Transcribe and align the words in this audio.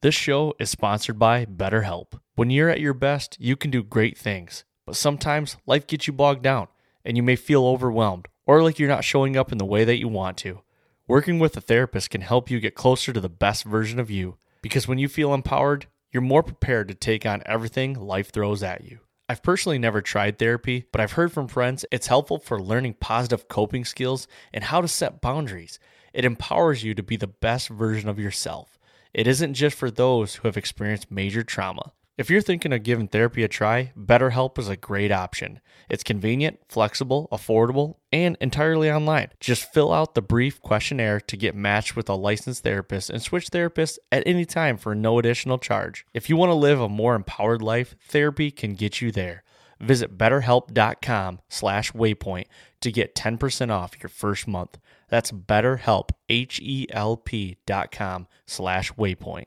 This 0.00 0.14
show 0.14 0.54
is 0.60 0.70
sponsored 0.70 1.18
by 1.18 1.44
BetterHelp. 1.44 2.20
When 2.36 2.50
you're 2.50 2.70
at 2.70 2.78
your 2.78 2.94
best, 2.94 3.36
you 3.40 3.56
can 3.56 3.72
do 3.72 3.82
great 3.82 4.16
things, 4.16 4.64
but 4.86 4.94
sometimes 4.94 5.56
life 5.66 5.88
gets 5.88 6.06
you 6.06 6.12
bogged 6.12 6.44
down 6.44 6.68
and 7.04 7.16
you 7.16 7.22
may 7.24 7.34
feel 7.34 7.66
overwhelmed 7.66 8.28
or 8.46 8.62
like 8.62 8.78
you're 8.78 8.88
not 8.88 9.02
showing 9.02 9.36
up 9.36 9.50
in 9.50 9.58
the 9.58 9.64
way 9.64 9.84
that 9.84 9.98
you 9.98 10.06
want 10.06 10.36
to. 10.36 10.60
Working 11.08 11.40
with 11.40 11.56
a 11.56 11.60
therapist 11.60 12.10
can 12.10 12.20
help 12.20 12.48
you 12.48 12.60
get 12.60 12.76
closer 12.76 13.12
to 13.12 13.20
the 13.20 13.28
best 13.28 13.64
version 13.64 13.98
of 13.98 14.08
you 14.08 14.36
because 14.62 14.86
when 14.86 14.98
you 14.98 15.08
feel 15.08 15.34
empowered, 15.34 15.86
you're 16.12 16.22
more 16.22 16.44
prepared 16.44 16.86
to 16.86 16.94
take 16.94 17.26
on 17.26 17.42
everything 17.44 17.94
life 17.94 18.30
throws 18.30 18.62
at 18.62 18.84
you. 18.84 19.00
I've 19.28 19.42
personally 19.42 19.80
never 19.80 20.00
tried 20.00 20.38
therapy, 20.38 20.84
but 20.92 21.00
I've 21.00 21.12
heard 21.12 21.32
from 21.32 21.48
friends 21.48 21.84
it's 21.90 22.06
helpful 22.06 22.38
for 22.38 22.62
learning 22.62 22.94
positive 23.00 23.48
coping 23.48 23.84
skills 23.84 24.28
and 24.54 24.62
how 24.62 24.80
to 24.80 24.86
set 24.86 25.20
boundaries. 25.20 25.80
It 26.14 26.24
empowers 26.24 26.84
you 26.84 26.94
to 26.94 27.02
be 27.02 27.16
the 27.16 27.26
best 27.26 27.68
version 27.68 28.08
of 28.08 28.20
yourself. 28.20 28.77
It 29.14 29.26
isn't 29.26 29.54
just 29.54 29.76
for 29.76 29.90
those 29.90 30.36
who 30.36 30.48
have 30.48 30.56
experienced 30.56 31.10
major 31.10 31.42
trauma. 31.42 31.92
If 32.18 32.30
you're 32.30 32.42
thinking 32.42 32.72
of 32.72 32.82
giving 32.82 33.06
therapy 33.06 33.44
a 33.44 33.48
try, 33.48 33.92
BetterHelp 33.96 34.58
is 34.58 34.68
a 34.68 34.76
great 34.76 35.12
option. 35.12 35.60
It's 35.88 36.02
convenient, 36.02 36.58
flexible, 36.68 37.28
affordable, 37.30 37.98
and 38.12 38.36
entirely 38.40 38.90
online. 38.90 39.28
Just 39.38 39.72
fill 39.72 39.92
out 39.92 40.16
the 40.16 40.20
brief 40.20 40.60
questionnaire 40.60 41.20
to 41.20 41.36
get 41.36 41.54
matched 41.54 41.94
with 41.94 42.08
a 42.08 42.14
licensed 42.14 42.64
therapist 42.64 43.08
and 43.08 43.22
switch 43.22 43.50
therapists 43.50 43.98
at 44.10 44.24
any 44.26 44.44
time 44.44 44.78
for 44.78 44.96
no 44.96 45.20
additional 45.20 45.58
charge. 45.58 46.04
If 46.12 46.28
you 46.28 46.36
want 46.36 46.50
to 46.50 46.54
live 46.54 46.80
a 46.80 46.88
more 46.88 47.14
empowered 47.14 47.62
life, 47.62 47.94
therapy 48.08 48.50
can 48.50 48.74
get 48.74 49.00
you 49.00 49.12
there. 49.12 49.44
Visit 49.80 50.18
betterhelp.com 50.18 51.40
slash 51.48 51.92
waypoint 51.92 52.46
to 52.80 52.92
get 52.92 53.14
10% 53.14 53.70
off 53.70 53.94
your 54.02 54.10
first 54.10 54.48
month. 54.48 54.78
That's 55.08 55.32
betterhelp, 55.32 56.10
H-E-L-P 56.28 57.56
dot 57.66 57.92
com 57.92 58.26
slash 58.46 58.92
waypoint. 58.92 59.46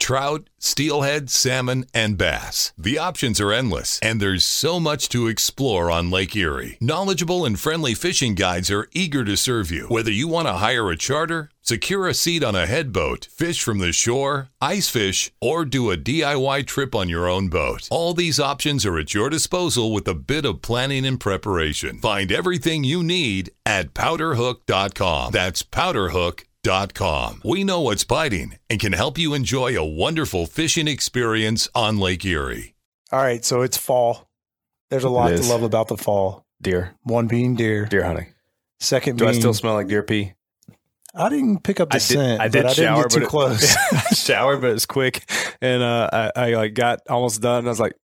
trout, 0.00 0.48
steelhead, 0.58 1.30
salmon, 1.30 1.84
and 1.94 2.18
bass. 2.18 2.72
The 2.76 2.98
options 2.98 3.40
are 3.40 3.52
endless, 3.52 4.00
and 4.02 4.20
there's 4.20 4.44
so 4.44 4.80
much 4.80 5.08
to 5.10 5.28
explore 5.28 5.90
on 5.90 6.10
Lake 6.10 6.34
Erie. 6.34 6.78
Knowledgeable 6.80 7.44
and 7.44 7.60
friendly 7.60 7.94
fishing 7.94 8.34
guides 8.34 8.70
are 8.70 8.88
eager 8.92 9.24
to 9.24 9.36
serve 9.36 9.70
you. 9.70 9.86
Whether 9.86 10.10
you 10.10 10.26
want 10.26 10.48
to 10.48 10.54
hire 10.54 10.90
a 10.90 10.96
charter, 10.96 11.50
secure 11.62 12.08
a 12.08 12.14
seat 12.14 12.42
on 12.42 12.56
a 12.56 12.66
headboat, 12.66 13.28
fish 13.30 13.62
from 13.62 13.78
the 13.78 13.92
shore, 13.92 14.48
ice 14.60 14.88
fish, 14.88 15.30
or 15.40 15.64
do 15.64 15.90
a 15.90 15.96
DIY 15.96 16.66
trip 16.66 16.94
on 16.94 17.08
your 17.08 17.28
own 17.28 17.48
boat. 17.48 17.86
All 17.90 18.14
these 18.14 18.40
options 18.40 18.84
are 18.84 18.98
at 18.98 19.14
your 19.14 19.30
disposal 19.30 19.92
with 19.92 20.08
a 20.08 20.14
bit 20.14 20.44
of 20.44 20.62
planning 20.62 21.06
and 21.06 21.20
preparation. 21.20 21.98
Find 21.98 22.32
everything 22.32 22.82
you 22.82 23.02
need 23.02 23.50
at 23.64 23.94
powderhook.com. 23.94 25.32
That's 25.32 25.62
powderhook.com. 25.62 26.49
We 26.64 27.64
know 27.64 27.80
what's 27.80 28.04
biting 28.04 28.56
and 28.68 28.78
can 28.78 28.92
help 28.92 29.16
you 29.18 29.32
enjoy 29.34 29.78
a 29.78 29.84
wonderful 29.84 30.46
fishing 30.46 30.88
experience 30.88 31.68
on 31.74 31.98
Lake 31.98 32.24
Erie. 32.24 32.74
All 33.12 33.20
right, 33.20 33.44
so 33.44 33.62
it's 33.62 33.76
fall. 33.78 34.28
There's 34.90 35.04
a 35.04 35.08
lot 35.08 35.28
to 35.28 35.42
love 35.42 35.62
about 35.62 35.88
the 35.88 35.96
fall. 35.96 36.44
Deer. 36.60 36.94
One 37.04 37.26
being 37.28 37.54
deer. 37.56 37.86
Deer 37.86 38.04
hunting. 38.04 38.34
Second 38.78 39.16
Do 39.16 39.24
being 39.24 39.36
I 39.36 39.38
still 39.38 39.54
smell 39.54 39.74
like 39.74 39.88
deer 39.88 40.02
pee? 40.02 40.34
I 41.14 41.28
didn't 41.30 41.62
pick 41.62 41.80
up 41.80 41.90
the 41.90 41.96
I 41.96 41.98
did, 41.98 42.02
scent. 42.04 42.40
I 42.40 42.48
did 42.48 42.62
but 42.62 42.70
I 42.70 42.72
shower, 42.74 43.02
didn't 43.02 43.02
get 43.02 43.10
too 43.10 43.20
but 43.20 43.26
it- 43.26 43.28
close. 43.30 43.76
I 43.92 44.14
showered, 44.14 44.60
but 44.60 44.70
it's 44.72 44.86
quick, 44.86 45.28
and 45.60 45.82
uh, 45.82 46.10
I, 46.12 46.32
I 46.36 46.54
like 46.54 46.74
got 46.74 47.00
almost 47.08 47.40
done. 47.40 47.60
And 47.60 47.68
I 47.68 47.70
was 47.70 47.80
like, 47.80 47.94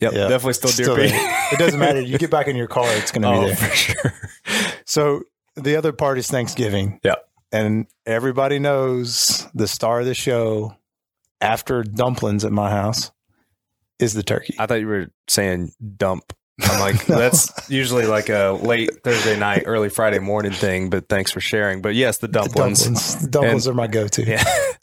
"Yep, 0.00 0.12
Yeah. 0.12 0.28
definitely 0.28 0.54
still 0.54 0.70
deer 0.70 0.84
Still 0.86 0.96
pee." 0.96 1.14
it 1.54 1.58
doesn't 1.58 1.78
matter. 1.78 2.00
You 2.00 2.18
get 2.18 2.30
back 2.30 2.48
in 2.48 2.56
your 2.56 2.66
car, 2.66 2.86
it's 2.88 3.12
going 3.12 3.22
to 3.22 3.28
be 3.30 3.34
oh, 3.36 3.46
there. 3.46 3.56
for 3.56 3.76
sure. 3.76 4.12
So 4.86 5.22
the 5.54 5.76
other 5.76 5.92
part 5.92 6.18
is 6.18 6.26
Thanksgiving. 6.28 6.98
Yeah. 7.04 7.14
And 7.54 7.86
everybody 8.04 8.58
knows 8.58 9.46
the 9.54 9.68
star 9.68 10.00
of 10.00 10.06
the 10.06 10.14
show 10.14 10.76
after 11.40 11.84
dumplings 11.84 12.44
at 12.44 12.50
my 12.50 12.68
house 12.70 13.12
is 14.00 14.12
the 14.12 14.24
turkey. 14.24 14.56
I 14.58 14.66
thought 14.66 14.80
you 14.80 14.88
were 14.88 15.06
saying 15.28 15.70
dump. 15.96 16.32
I'm 16.62 16.80
like, 16.80 17.06
that's 17.06 17.70
usually 17.70 18.06
like 18.06 18.28
a 18.28 18.58
late 18.60 18.90
Thursday 19.04 19.38
night, 19.38 19.62
early 19.66 19.88
Friday 19.88 20.18
morning 20.18 20.50
thing. 20.50 20.90
But 20.90 21.08
thanks 21.08 21.30
for 21.30 21.40
sharing. 21.40 21.80
But 21.80 21.94
yes, 21.94 22.18
the 22.18 22.26
dumplings. 22.26 22.80
dumplings, 22.84 23.26
dumplings 23.28 23.66
And- 23.68 23.72
are 23.74 23.76
my 23.76 23.86
go-to. 23.86 24.24
Yeah, 24.26 24.42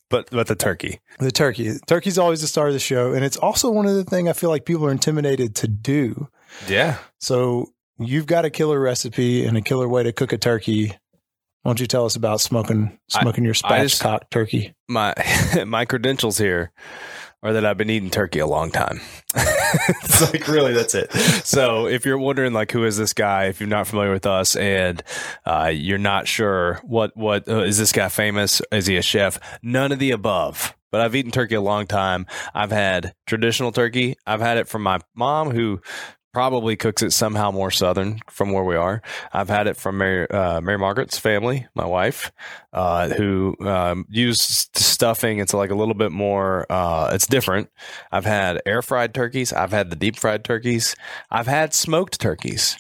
but 0.10 0.30
but 0.32 0.48
the 0.48 0.56
turkey. 0.56 1.02
The 1.20 1.32
turkey. 1.32 1.74
Turkey's 1.88 2.18
always 2.18 2.40
the 2.40 2.48
star 2.48 2.68
of 2.68 2.74
the 2.74 2.80
show. 2.80 3.12
And 3.14 3.26
it's 3.26 3.38
also 3.38 3.70
one 3.70 3.86
of 3.86 3.96
the 3.96 4.06
things 4.06 4.30
I 4.30 4.34
feel 4.34 4.50
like 4.50 4.64
people 4.66 4.86
are 4.86 4.92
intimidated 4.92 5.56
to 5.56 5.68
do. 5.68 6.30
Yeah, 6.70 7.00
So 7.20 7.74
you've 8.00 8.28
got 8.28 8.46
a 8.46 8.50
killer 8.50 8.80
recipe 8.80 9.46
and 9.46 9.58
a 9.58 9.62
killer 9.62 9.88
way 9.90 10.04
to 10.04 10.12
cook 10.14 10.32
a 10.34 10.38
turkey. 10.38 10.98
Why 11.64 11.70
don't 11.70 11.80
you 11.80 11.88
tell 11.88 12.06
us 12.06 12.16
about 12.16 12.42
smoking 12.42 12.98
smoking 13.08 13.44
your 13.44 13.54
I 13.64 13.84
just- 13.84 14.02
spatchcock 14.02 14.30
turkey? 14.32 14.74
my 14.88 15.14
my 15.68 15.86
credentials 15.86 16.38
here 16.38 16.72
are 17.44 17.54
that 17.54 17.66
I've 17.66 17.78
been 17.78 17.90
eating 17.90 18.12
turkey 18.12 18.38
a 18.40 18.46
long 18.46 18.70
time. 18.70 19.02
it's 19.36 20.22
like 20.34 20.48
really 20.48 20.74
that's 20.74 20.94
it. 20.94 21.12
So 21.44 21.88
if 21.88 22.06
you're 22.06 22.18
wondering 22.20 22.54
like 22.54 22.72
who 22.72 22.84
is 22.84 22.98
this 22.98 23.14
guy, 23.14 23.46
if 23.46 23.60
you're 23.60 23.70
not 23.70 23.88
familiar 23.88 24.12
with 24.12 24.26
us 24.28 24.56
and 24.56 25.02
uh, 25.46 25.72
you're 25.74 25.98
not 25.98 26.28
sure 26.28 26.80
what 26.84 27.16
what 27.18 27.48
uh, 27.48 27.62
is 27.62 27.78
this 27.80 27.92
guy 27.92 28.10
famous? 28.10 28.62
Is 28.72 28.86
he 28.86 28.98
a 28.98 29.02
chef? 29.02 29.40
None 29.64 29.92
of 29.92 30.00
the 30.00 30.12
above. 30.12 30.76
But 30.92 31.02
I've 31.02 31.16
eaten 31.16 31.32
turkey 31.32 31.56
a 31.56 31.62
long 31.62 31.88
time. 31.88 32.26
I've 32.54 32.72
had 32.72 33.14
traditional 33.26 33.72
turkey. 33.72 34.18
I've 34.28 34.42
had 34.42 34.58
it 34.58 34.68
from 34.68 34.84
my 34.84 35.00
mom 35.16 35.52
who 35.52 35.80
probably 36.34 36.76
cooks 36.76 37.02
it 37.04 37.12
somehow 37.12 37.52
more 37.52 37.72
southern 37.72 38.20
from 38.30 38.52
where 38.52 38.64
we 38.64 38.76
are. 38.76 39.02
I've 39.34 39.50
had 39.50 39.68
it 39.68 39.78
from 39.78 39.98
Mary, 39.98 40.30
uh, 40.30 40.62
Mary 40.62 40.78
Margaret's 40.78 41.18
family, 41.18 41.68
my 41.76 41.86
wife, 41.86 42.32
uh, 42.74 43.10
who 43.10 43.56
um, 43.62 44.06
use 44.10 44.70
stuffing. 44.74 45.40
It's 45.40 45.54
like 45.54 45.72
a 45.72 45.76
little 45.76 45.94
bit 45.94 46.12
more. 46.12 46.66
Uh, 46.70 47.12
it's 47.14 47.28
different. 47.28 47.70
I've 48.12 48.26
had 48.26 48.62
air 48.66 48.82
fried 48.82 49.14
turkeys. 49.14 49.52
I've 49.52 49.72
had 49.72 49.90
the 49.90 49.96
deep 49.96 50.18
fried 50.18 50.44
turkeys. 50.44 50.96
I've 51.30 51.48
had 51.48 51.74
smoked 51.74 52.20
turkeys. 52.20 52.78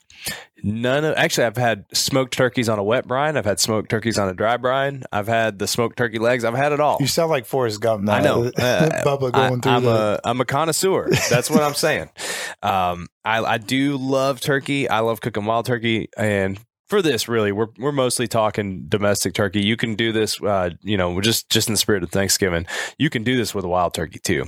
None 0.63 1.03
of 1.05 1.15
actually, 1.17 1.45
I've 1.45 1.57
had 1.57 1.85
smoked 1.91 2.33
turkeys 2.33 2.69
on 2.69 2.77
a 2.77 2.83
wet 2.83 3.07
brine. 3.07 3.35
I've 3.35 3.45
had 3.45 3.59
smoked 3.59 3.89
turkeys 3.89 4.19
on 4.19 4.29
a 4.29 4.33
dry 4.33 4.57
brine. 4.57 5.03
I've 5.11 5.27
had 5.27 5.57
the 5.57 5.67
smoked 5.67 5.97
turkey 5.97 6.19
legs. 6.19 6.43
I've 6.43 6.53
had 6.53 6.71
it 6.71 6.79
all. 6.79 6.97
You 6.99 7.07
sound 7.07 7.31
like 7.31 7.45
Forrest 7.45 7.81
Gump 7.81 8.03
now. 8.03 8.13
I 8.13 8.21
know. 8.21 8.51
Uh, 8.61 9.03
Bubba 9.03 9.31
going 9.31 9.35
I, 9.35 9.59
through 9.59 9.71
I'm 9.71 9.83
the 9.83 10.19
a 10.23 10.29
I'm 10.29 10.39
a 10.41 10.45
connoisseur. 10.45 11.09
That's 11.29 11.49
what 11.49 11.61
I'm 11.63 11.73
saying. 11.73 12.09
Um, 12.63 13.07
I 13.25 13.39
I 13.43 13.57
do 13.57 13.97
love 13.97 14.39
turkey. 14.39 14.87
I 14.87 14.99
love 14.99 15.19
cooking 15.19 15.45
wild 15.45 15.65
turkey, 15.65 16.09
and 16.15 16.59
for 16.91 17.01
this, 17.01 17.27
really, 17.27 17.51
we're 17.51 17.69
we're 17.79 17.91
mostly 17.91 18.27
talking 18.27 18.85
domestic 18.87 19.33
turkey. 19.33 19.63
You 19.63 19.77
can 19.77 19.95
do 19.95 20.11
this, 20.11 20.39
uh, 20.43 20.71
you 20.83 20.95
know, 20.95 21.19
just 21.21 21.49
just 21.49 21.69
in 21.69 21.73
the 21.73 21.77
spirit 21.79 22.03
of 22.03 22.11
Thanksgiving. 22.11 22.67
You 22.99 23.09
can 23.09 23.23
do 23.23 23.35
this 23.35 23.55
with 23.55 23.65
a 23.65 23.67
wild 23.67 23.95
turkey 23.95 24.19
too. 24.19 24.45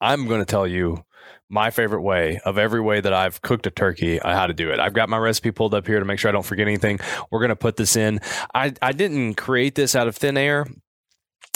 I'm 0.00 0.26
going 0.26 0.40
to 0.40 0.46
tell 0.46 0.66
you 0.66 1.04
my 1.48 1.70
favorite 1.70 2.02
way 2.02 2.40
of 2.44 2.56
every 2.58 2.80
way 2.80 3.00
that 3.00 3.12
I've 3.12 3.42
cooked 3.42 3.66
a 3.66 3.70
turkey, 3.70 4.18
how 4.22 4.46
to 4.46 4.54
do 4.54 4.70
it. 4.70 4.80
I've 4.80 4.94
got 4.94 5.08
my 5.08 5.18
recipe 5.18 5.50
pulled 5.50 5.74
up 5.74 5.86
here 5.86 5.98
to 5.98 6.04
make 6.04 6.18
sure 6.18 6.30
I 6.30 6.32
don't 6.32 6.46
forget 6.46 6.66
anything. 6.66 6.98
We're 7.30 7.40
going 7.40 7.50
to 7.50 7.56
put 7.56 7.76
this 7.76 7.96
in. 7.96 8.20
I, 8.54 8.72
I 8.80 8.92
didn't 8.92 9.34
create 9.34 9.74
this 9.74 9.94
out 9.94 10.08
of 10.08 10.16
thin 10.16 10.36
air. 10.36 10.66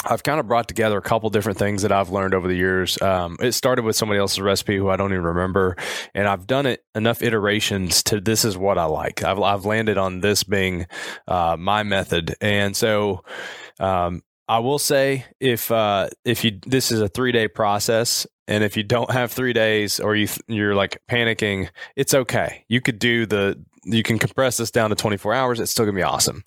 I've 0.05 0.22
kind 0.22 0.38
of 0.38 0.47
brought 0.47 0.69
together 0.69 0.99
a 0.99 1.03
couple 1.03 1.31
different 1.31 1.59
things 1.59 1.82
that 1.82 1.91
I've 1.91 2.10
learned 2.10 2.34
over 2.34 2.47
the 2.47 2.55
years. 2.55 3.00
Um, 3.00 3.38
it 3.41 3.53
started 3.53 3.84
with 3.84 3.97
somebody 3.97 4.21
else's 4.21 4.41
recipe 4.41 4.76
who 4.76 4.88
I 4.91 4.97
don't 4.97 5.12
even 5.12 5.25
remember, 5.25 5.76
and 6.14 6.29
I've 6.29 6.46
done 6.46 6.67
it 6.67 6.85
enough 6.94 7.23
iterations 7.23 8.02
to 8.05 8.20
this 8.20 8.44
is 8.44 8.56
what 8.56 8.79
I 8.79 8.85
like. 8.85 9.25
I've, 9.25 9.41
I've 9.41 9.64
landed 9.64 9.96
on 9.96 10.20
this 10.20 10.44
being 10.44 10.87
uh, 11.26 11.56
my 11.58 11.82
method, 11.82 12.37
and 12.41 12.76
so 12.76 13.25
um, 13.81 14.23
I 14.48 14.60
will 14.60 14.78
say 14.78 15.25
if 15.40 15.70
uh, 15.70 16.08
if 16.25 16.44
you 16.44 16.58
this 16.66 16.93
is 16.93 17.00
a 17.00 17.08
three 17.08 17.32
day 17.32 17.48
process, 17.48 18.26
and 18.46 18.62
if 18.62 18.76
you 18.76 18.82
don't 18.82 19.10
have 19.10 19.32
three 19.32 19.52
days 19.52 20.00
or 20.00 20.14
you 20.16 20.28
you're 20.46 20.75
like 20.75 21.00
panicking, 21.10 21.69
it's 21.96 22.14
okay. 22.14 22.64
You 22.69 22.81
could 22.81 22.98
do 22.98 23.26
the 23.26 23.62
you 23.84 24.02
can 24.02 24.19
compress 24.19 24.56
this 24.56 24.70
down 24.70 24.90
to 24.90 24.96
24 24.96 25.32
hours. 25.34 25.60
It's 25.60 25.70
still 25.70 25.84
gonna 25.84 25.96
be 25.96 26.02
awesome 26.02 26.43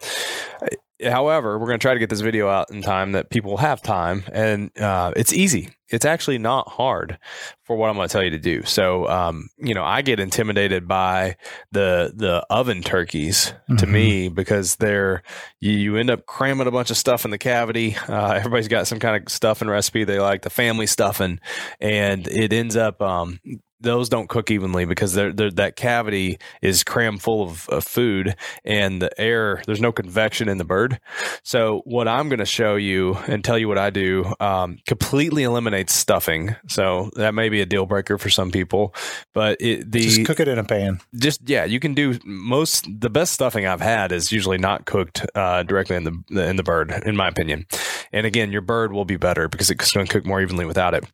however, 1.03 1.57
we're 1.57 1.67
going 1.67 1.79
to 1.79 1.83
try 1.83 1.93
to 1.93 1.99
get 1.99 2.09
this 2.09 2.21
video 2.21 2.49
out 2.49 2.71
in 2.71 2.81
time 2.81 3.13
that 3.13 3.29
people 3.29 3.57
have 3.57 3.81
time, 3.81 4.23
and 4.31 4.71
uh, 4.79 5.13
it's 5.15 5.33
easy. 5.33 5.69
It's 5.89 6.05
actually 6.05 6.37
not 6.37 6.67
hard 6.69 7.17
for 7.63 7.75
what 7.75 7.89
I'm 7.89 7.95
going 7.95 8.07
to 8.07 8.11
tell 8.11 8.23
you 8.23 8.29
to 8.31 8.37
do. 8.39 8.63
So, 8.63 9.07
um, 9.07 9.49
you 9.57 9.73
know, 9.73 9.83
I 9.83 10.01
get 10.03 10.19
intimidated 10.19 10.87
by 10.87 11.35
the 11.71 12.13
the 12.15 12.45
oven 12.49 12.81
turkeys 12.83 13.53
to 13.77 13.85
Mhm. 13.85 13.89
me 13.91 14.29
because 14.29 14.75
they're 14.75 15.23
you, 15.59 15.71
you 15.71 15.95
end 15.97 16.11
up 16.11 16.25
cramming 16.27 16.67
a 16.67 16.71
bunch 16.71 16.91
of 16.91 16.97
stuff 16.97 17.25
in 17.25 17.31
the 17.31 17.37
cavity. 17.39 17.95
Uh, 18.07 18.33
everybody's 18.33 18.67
got 18.67 18.85
some 18.87 18.99
kind 18.99 19.15
of 19.23 19.31
stuffing 19.31 19.67
recipe 19.67 20.03
they 20.03 20.19
like, 20.19 20.43
the 20.43 20.49
family 20.51 20.85
stuffing, 20.85 21.39
and 21.79 22.27
it 22.27 22.53
ends 22.53 22.75
up. 22.75 23.01
Um, 23.01 23.39
those 23.81 24.09
don't 24.09 24.29
cook 24.29 24.51
evenly 24.51 24.85
because 24.85 25.13
they're, 25.13 25.31
they're, 25.31 25.51
that 25.51 25.75
cavity 25.75 26.37
is 26.61 26.83
crammed 26.83 27.21
full 27.21 27.43
of, 27.43 27.67
of 27.69 27.83
food 27.83 28.35
and 28.65 29.01
the 29.01 29.21
air 29.21 29.61
there's 29.65 29.81
no 29.81 29.91
convection 29.91 30.49
in 30.49 30.57
the 30.57 30.65
bird 30.65 30.99
so 31.43 31.81
what 31.85 32.07
i'm 32.07 32.29
going 32.29 32.39
to 32.39 32.45
show 32.45 32.75
you 32.75 33.15
and 33.27 33.43
tell 33.43 33.57
you 33.57 33.67
what 33.67 33.77
i 33.77 33.89
do 33.89 34.33
um, 34.39 34.77
completely 34.87 35.43
eliminates 35.43 35.93
stuffing 35.93 36.55
so 36.67 37.09
that 37.15 37.33
may 37.33 37.49
be 37.49 37.61
a 37.61 37.65
deal 37.65 37.85
breaker 37.85 38.17
for 38.17 38.29
some 38.29 38.51
people 38.51 38.93
but 39.33 39.57
it, 39.59 39.91
the 39.91 40.01
Just 40.01 40.25
cook 40.25 40.39
it 40.39 40.47
in 40.47 40.57
a 40.57 40.63
pan. 40.63 40.99
just 41.15 41.47
yeah, 41.47 41.65
you 41.65 41.79
can 41.79 41.93
do 41.93 42.19
most. 42.25 42.87
The 42.99 43.09
best 43.09 43.33
stuffing 43.33 43.65
I've 43.65 43.81
had 43.81 44.11
is 44.11 44.31
usually 44.31 44.57
not 44.57 44.85
cooked 44.85 45.25
uh, 45.35 45.63
directly 45.63 45.95
in 45.95 46.03
the 46.03 46.49
in 46.49 46.55
the 46.55 46.63
bird, 46.63 46.91
in 47.05 47.15
my 47.15 47.27
opinion. 47.27 47.65
And 48.11 48.25
again, 48.25 48.51
your 48.51 48.61
bird 48.61 48.91
will 48.91 49.05
be 49.05 49.17
better 49.17 49.47
because 49.47 49.69
it's 49.69 49.91
going 49.91 50.05
to 50.05 50.11
cook 50.11 50.25
more 50.25 50.41
evenly 50.41 50.65
without 50.65 50.93
it. 50.93 51.05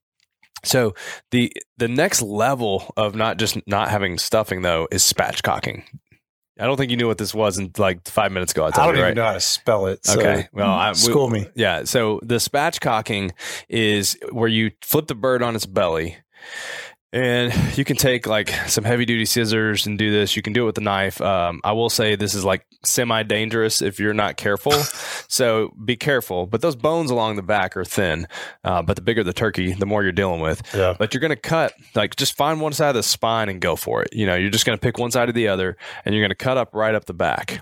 So 0.65 0.93
the 1.31 1.51
the 1.77 1.87
next 1.87 2.21
level 2.21 2.93
of 2.97 3.15
not 3.15 3.37
just 3.37 3.57
not 3.67 3.89
having 3.89 4.17
stuffing 4.17 4.61
though 4.61 4.87
is 4.91 5.01
spatchcocking. 5.03 5.83
I 6.57 6.65
don't 6.65 6.77
think 6.77 6.89
you 6.89 6.95
knew 6.95 7.07
what 7.07 7.17
this 7.17 7.33
was 7.33 7.57
in 7.57 7.71
like 7.77 8.07
five 8.07 8.31
minutes 8.31 8.53
ago. 8.53 8.63
I 8.63 8.67
I 8.67 8.71
don't 8.71 8.85
you, 8.87 8.91
even 8.93 9.03
right? 9.03 9.15
know 9.15 9.25
how 9.25 9.33
to 9.33 9.41
spell 9.41 9.87
it. 9.87 10.05
So 10.05 10.17
Okay. 10.19 10.47
Well, 10.53 10.71
I- 10.71 10.91
we- 10.91 10.95
school 10.95 11.29
me. 11.29 11.47
Yeah. 11.55 11.83
So 11.83 12.19
the 12.23 12.35
spatchcocking 12.35 13.31
is 13.67 14.17
where 14.31 14.47
you 14.47 14.71
flip 14.81 15.07
the 15.07 15.15
bird 15.15 15.43
on 15.43 15.55
its 15.55 15.65
belly. 15.65 16.17
And 17.15 17.77
you 17.77 17.85
can 17.85 17.95
take 17.95 18.27
like 18.27 18.49
some 18.67 18.83
heavy 18.83 19.05
duty 19.05 19.23
scissors 19.23 19.87
and 19.87 19.97
do 19.97 20.11
this. 20.11 20.35
You 20.35 20.41
can 20.41 20.51
do 20.51 20.63
it 20.63 20.65
with 20.65 20.77
a 20.79 20.81
knife. 20.81 21.21
Um, 21.21 21.61
I 21.63 21.71
will 21.71 21.89
say 21.89 22.17
this 22.17 22.33
is 22.33 22.43
like 22.43 22.65
semi 22.83 23.23
dangerous 23.23 23.81
if 23.81 24.01
you're 24.01 24.13
not 24.13 24.35
careful. 24.35 24.73
so 25.29 25.73
be 25.85 25.95
careful. 25.95 26.45
But 26.45 26.59
those 26.59 26.75
bones 26.75 27.11
along 27.11 27.37
the 27.37 27.41
back 27.41 27.77
are 27.77 27.85
thin. 27.85 28.27
Uh, 28.65 28.81
but 28.81 28.97
the 28.97 29.01
bigger 29.01 29.23
the 29.23 29.31
turkey, 29.31 29.71
the 29.71 29.85
more 29.85 30.03
you're 30.03 30.11
dealing 30.11 30.41
with. 30.41 30.61
Yeah. 30.73 30.93
But 30.99 31.13
you're 31.13 31.21
going 31.21 31.29
to 31.29 31.37
cut, 31.37 31.73
like, 31.95 32.17
just 32.17 32.35
find 32.35 32.59
one 32.59 32.73
side 32.73 32.89
of 32.89 32.95
the 32.95 33.03
spine 33.03 33.47
and 33.47 33.61
go 33.61 33.77
for 33.77 34.01
it. 34.03 34.09
You 34.11 34.25
know, 34.25 34.35
you're 34.35 34.49
just 34.49 34.65
going 34.65 34.77
to 34.77 34.81
pick 34.81 34.97
one 34.97 35.11
side 35.11 35.29
or 35.29 35.31
the 35.31 35.47
other, 35.47 35.77
and 36.03 36.13
you're 36.13 36.21
going 36.21 36.29
to 36.31 36.35
cut 36.35 36.57
up 36.57 36.71
right 36.73 36.93
up 36.93 37.05
the 37.05 37.13
back. 37.13 37.61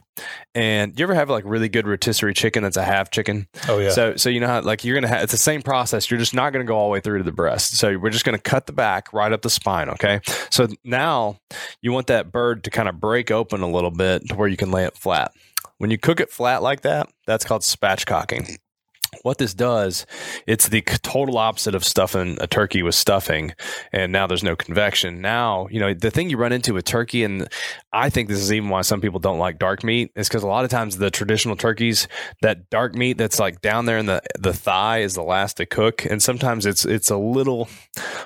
And 0.55 0.97
you 0.97 1.03
ever 1.03 1.15
have 1.15 1.29
like 1.29 1.43
really 1.45 1.69
good 1.69 1.87
rotisserie 1.87 2.33
chicken 2.33 2.63
that's 2.63 2.77
a 2.77 2.83
half 2.83 3.09
chicken? 3.11 3.47
Oh 3.67 3.79
yeah. 3.79 3.89
So, 3.89 4.15
so 4.15 4.29
you 4.29 4.39
know 4.39 4.47
how 4.47 4.61
like 4.61 4.83
you're 4.83 4.95
gonna 4.95 5.07
have 5.07 5.23
it's 5.23 5.31
the 5.31 5.37
same 5.37 5.61
process. 5.61 6.09
You're 6.11 6.19
just 6.19 6.33
not 6.33 6.53
gonna 6.53 6.65
go 6.65 6.75
all 6.75 6.87
the 6.87 6.93
way 6.93 6.99
through 6.99 7.17
to 7.19 7.23
the 7.23 7.31
breast. 7.31 7.77
So 7.77 7.97
we're 7.97 8.11
just 8.11 8.25
gonna 8.25 8.37
cut 8.37 8.67
the 8.67 8.73
back 8.73 9.11
right 9.13 9.31
up 9.31 9.41
the 9.41 9.49
spine. 9.49 9.89
Okay. 9.89 10.21
So 10.49 10.67
now 10.83 11.39
you 11.81 11.91
want 11.91 12.07
that 12.07 12.31
bird 12.31 12.63
to 12.65 12.69
kind 12.69 12.87
of 12.87 12.99
break 12.99 13.31
open 13.31 13.61
a 13.61 13.69
little 13.69 13.91
bit 13.91 14.27
to 14.29 14.35
where 14.35 14.47
you 14.47 14.57
can 14.57 14.71
lay 14.71 14.85
it 14.85 14.97
flat. 14.97 15.33
When 15.77 15.89
you 15.91 15.97
cook 15.97 16.19
it 16.19 16.31
flat 16.31 16.61
like 16.61 16.81
that, 16.81 17.09
that's 17.25 17.43
called 17.43 17.61
spatchcocking. 17.61 18.57
What 19.23 19.37
this 19.37 19.53
does, 19.53 20.05
it's 20.45 20.67
the 20.67 20.81
total 20.81 21.37
opposite 21.37 21.75
of 21.75 21.85
stuffing 21.85 22.37
a 22.41 22.47
turkey 22.47 22.83
with 22.83 22.93
stuffing, 22.93 23.53
and 23.93 24.11
now 24.11 24.27
there's 24.27 24.43
no 24.43 24.57
convection. 24.57 25.21
Now, 25.21 25.67
you 25.71 25.79
know, 25.79 25.93
the 25.93 26.11
thing 26.11 26.29
you 26.29 26.35
run 26.35 26.51
into 26.51 26.73
with 26.73 26.83
turkey, 26.83 27.23
and 27.23 27.47
I 27.93 28.09
think 28.09 28.27
this 28.27 28.39
is 28.39 28.51
even 28.51 28.67
why 28.67 28.81
some 28.81 28.99
people 28.99 29.21
don't 29.21 29.39
like 29.39 29.59
dark 29.59 29.81
meat, 29.81 30.11
is 30.17 30.27
because 30.27 30.43
a 30.43 30.47
lot 30.47 30.65
of 30.65 30.71
times 30.71 30.97
the 30.97 31.09
traditional 31.09 31.55
turkeys, 31.55 32.09
that 32.41 32.69
dark 32.69 32.95
meat 32.95 33.17
that's 33.17 33.39
like 33.39 33.61
down 33.61 33.85
there 33.85 33.97
in 33.97 34.07
the 34.07 34.21
the 34.37 34.51
thigh 34.51 34.99
is 34.99 35.13
the 35.13 35.23
last 35.23 35.55
to 35.55 35.65
cook, 35.65 36.03
and 36.03 36.21
sometimes 36.21 36.65
it's 36.65 36.83
it's 36.83 37.09
a 37.09 37.17
little 37.17 37.69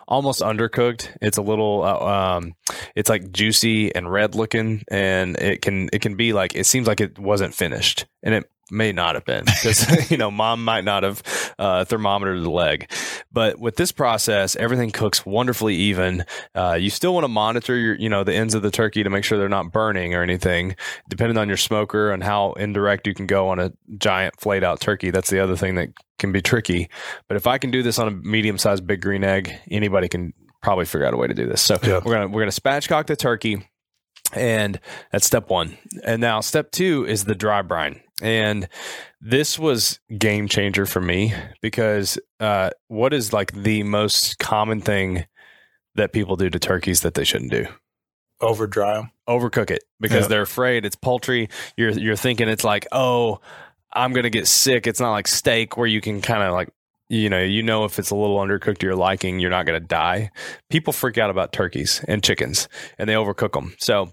almost 0.08 0.42
undercooked. 0.42 1.16
It's 1.22 1.38
a 1.38 1.44
little 1.44 1.84
uh, 1.84 2.38
um, 2.38 2.56
it's 2.96 3.10
like 3.10 3.32
juicy 3.32 3.94
and 3.94 4.12
red 4.12 4.34
looking, 4.34 4.84
and 4.88 5.38
it 5.38 5.62
can 5.62 5.92
it 5.94 6.02
can 6.02 6.16
be 6.16 6.34
like 6.34 6.56
it 6.56 6.66
seems 6.66 6.88
like 6.88 7.02
it 7.02 7.20
wasn't 7.20 7.54
finished, 7.54 8.08
and 8.24 8.34
it 8.34 8.50
may 8.72 8.92
not 8.92 9.16
have 9.16 9.26
been 9.26 9.44
because 9.46 10.12
you 10.12 10.18
know 10.18 10.30
mom 10.32 10.64
might 10.64 10.84
not 10.84 11.04
have 11.04 11.22
uh, 11.60 11.86
thermometered 11.86 12.42
the 12.44 12.50
leg 12.50 12.90
but 13.32 13.60
with 13.60 13.76
this 13.78 13.92
process 13.92 14.56
everything 14.58 14.92
cooks 14.92 15.26
wonderfully 15.26 15.76
even 15.76 16.24
uh, 16.56 16.78
you 16.80 16.90
still 16.90 17.14
want 17.14 17.24
to 17.24 17.28
monitor 17.30 17.76
your 17.78 17.96
you 17.96 18.10
know 18.10 18.24
the 18.24 18.34
ends 18.34 18.54
of 18.54 18.62
the 18.62 18.72
turkey 18.72 19.04
to 19.04 19.10
make 19.10 19.24
sure 19.24 19.38
they're 19.38 19.48
not 19.50 19.72
burning 19.72 20.14
or 20.14 20.22
anything 20.22 20.76
depending 21.10 21.38
on 21.38 21.48
your 21.48 21.58
smoker 21.58 22.12
and 22.12 22.24
how 22.24 22.54
indirect 22.54 23.08
you 23.08 23.14
can 23.14 23.26
go 23.28 23.50
on 23.50 23.60
a 23.60 23.72
giant 23.98 24.40
flayed 24.40 24.64
out 24.64 24.80
turkey 24.80 25.12
that's 25.12 25.30
the 25.30 25.40
other 25.40 25.56
thing 25.56 25.76
that 25.76 25.90
can 26.20 26.32
be 26.32 26.42
tricky 26.42 26.90
but 27.28 27.38
if 27.38 27.48
i 27.48 27.58
can 27.58 27.72
do 27.72 27.82
this 27.84 27.98
on 28.00 28.08
a 28.08 28.12
medium 28.12 28.58
sized 28.58 28.86
big 28.86 29.02
green 29.02 29.24
egg 29.24 29.54
anybody 29.72 30.08
can 30.08 30.34
probably 30.62 30.86
figure 30.86 31.06
out 31.06 31.14
a 31.14 31.18
way 31.18 31.28
to 31.28 31.34
do 31.34 31.46
this 31.46 31.62
so 31.62 31.78
Yeah. 31.84 32.00
we're 32.04 32.14
gonna 32.14 32.28
we're 32.28 32.42
gonna 32.42 32.52
spatchcock 32.52 33.06
the 33.08 33.16
turkey 33.16 33.66
and 34.34 34.82
that's 35.12 35.26
step 35.26 35.50
one. 35.50 35.78
And 36.04 36.20
now 36.20 36.42
step 36.42 36.72
two 36.72 37.06
is 37.08 37.24
the 37.24 37.36
dry 37.36 37.62
brine. 37.62 38.02
And 38.22 38.68
this 39.22 39.60
was 39.60 40.00
game 40.18 40.48
changer 40.48 40.86
for 40.86 41.02
me 41.02 41.34
because 41.62 42.18
uh, 42.40 42.72
what 42.88 43.14
is 43.14 43.32
like 43.34 43.52
the 43.54 43.84
most 43.84 44.40
common 44.40 44.82
thing 44.82 45.26
that 45.96 46.14
people 46.14 46.36
do 46.36 46.50
to 46.50 46.60
turkeys 46.60 47.02
that 47.02 47.14
they 47.14 47.24
shouldn't 47.24 47.52
do? 47.52 47.68
Over 48.42 48.68
dry 48.68 48.96
them. 48.96 49.12
Overcook 49.28 49.72
it 49.72 49.84
because 50.00 50.24
Yeah. 50.26 50.28
they're 50.30 50.42
afraid 50.44 50.86
it's 50.86 50.96
poultry. 50.96 51.50
You're 51.76 51.92
you're 51.92 52.16
thinking 52.16 52.50
it's 52.50 52.64
like, 52.64 52.88
oh, 52.92 53.40
I'm 53.94 54.14
gonna 54.14 54.30
get 54.30 54.48
sick. 54.48 54.86
It's 54.88 55.00
not 55.00 55.12
like 55.12 55.28
steak 55.28 55.76
where 55.78 55.88
you 55.88 56.02
can 56.02 56.22
kind 56.22 56.44
of 56.44 56.54
like 56.54 56.70
you 57.10 57.30
know, 57.30 57.42
you 57.42 57.64
know 57.64 57.86
if 57.86 58.00
it's 58.00 58.10
a 58.10 58.16
little 58.16 58.38
undercooked 58.38 58.80
to 58.80 58.86
your 58.86 58.96
liking, 58.98 59.40
you're 59.40 59.50
not 59.50 59.66
going 59.66 59.80
to 59.82 59.88
die. 59.88 60.30
People 60.70 60.92
freak 60.92 61.18
out 61.18 61.30
about 61.30 61.54
turkeys 61.54 62.04
and 62.06 62.22
chickens, 62.22 62.68
and 62.98 63.08
they 63.08 63.14
overcook 63.14 63.54
them. 63.54 63.74
So 63.80 64.12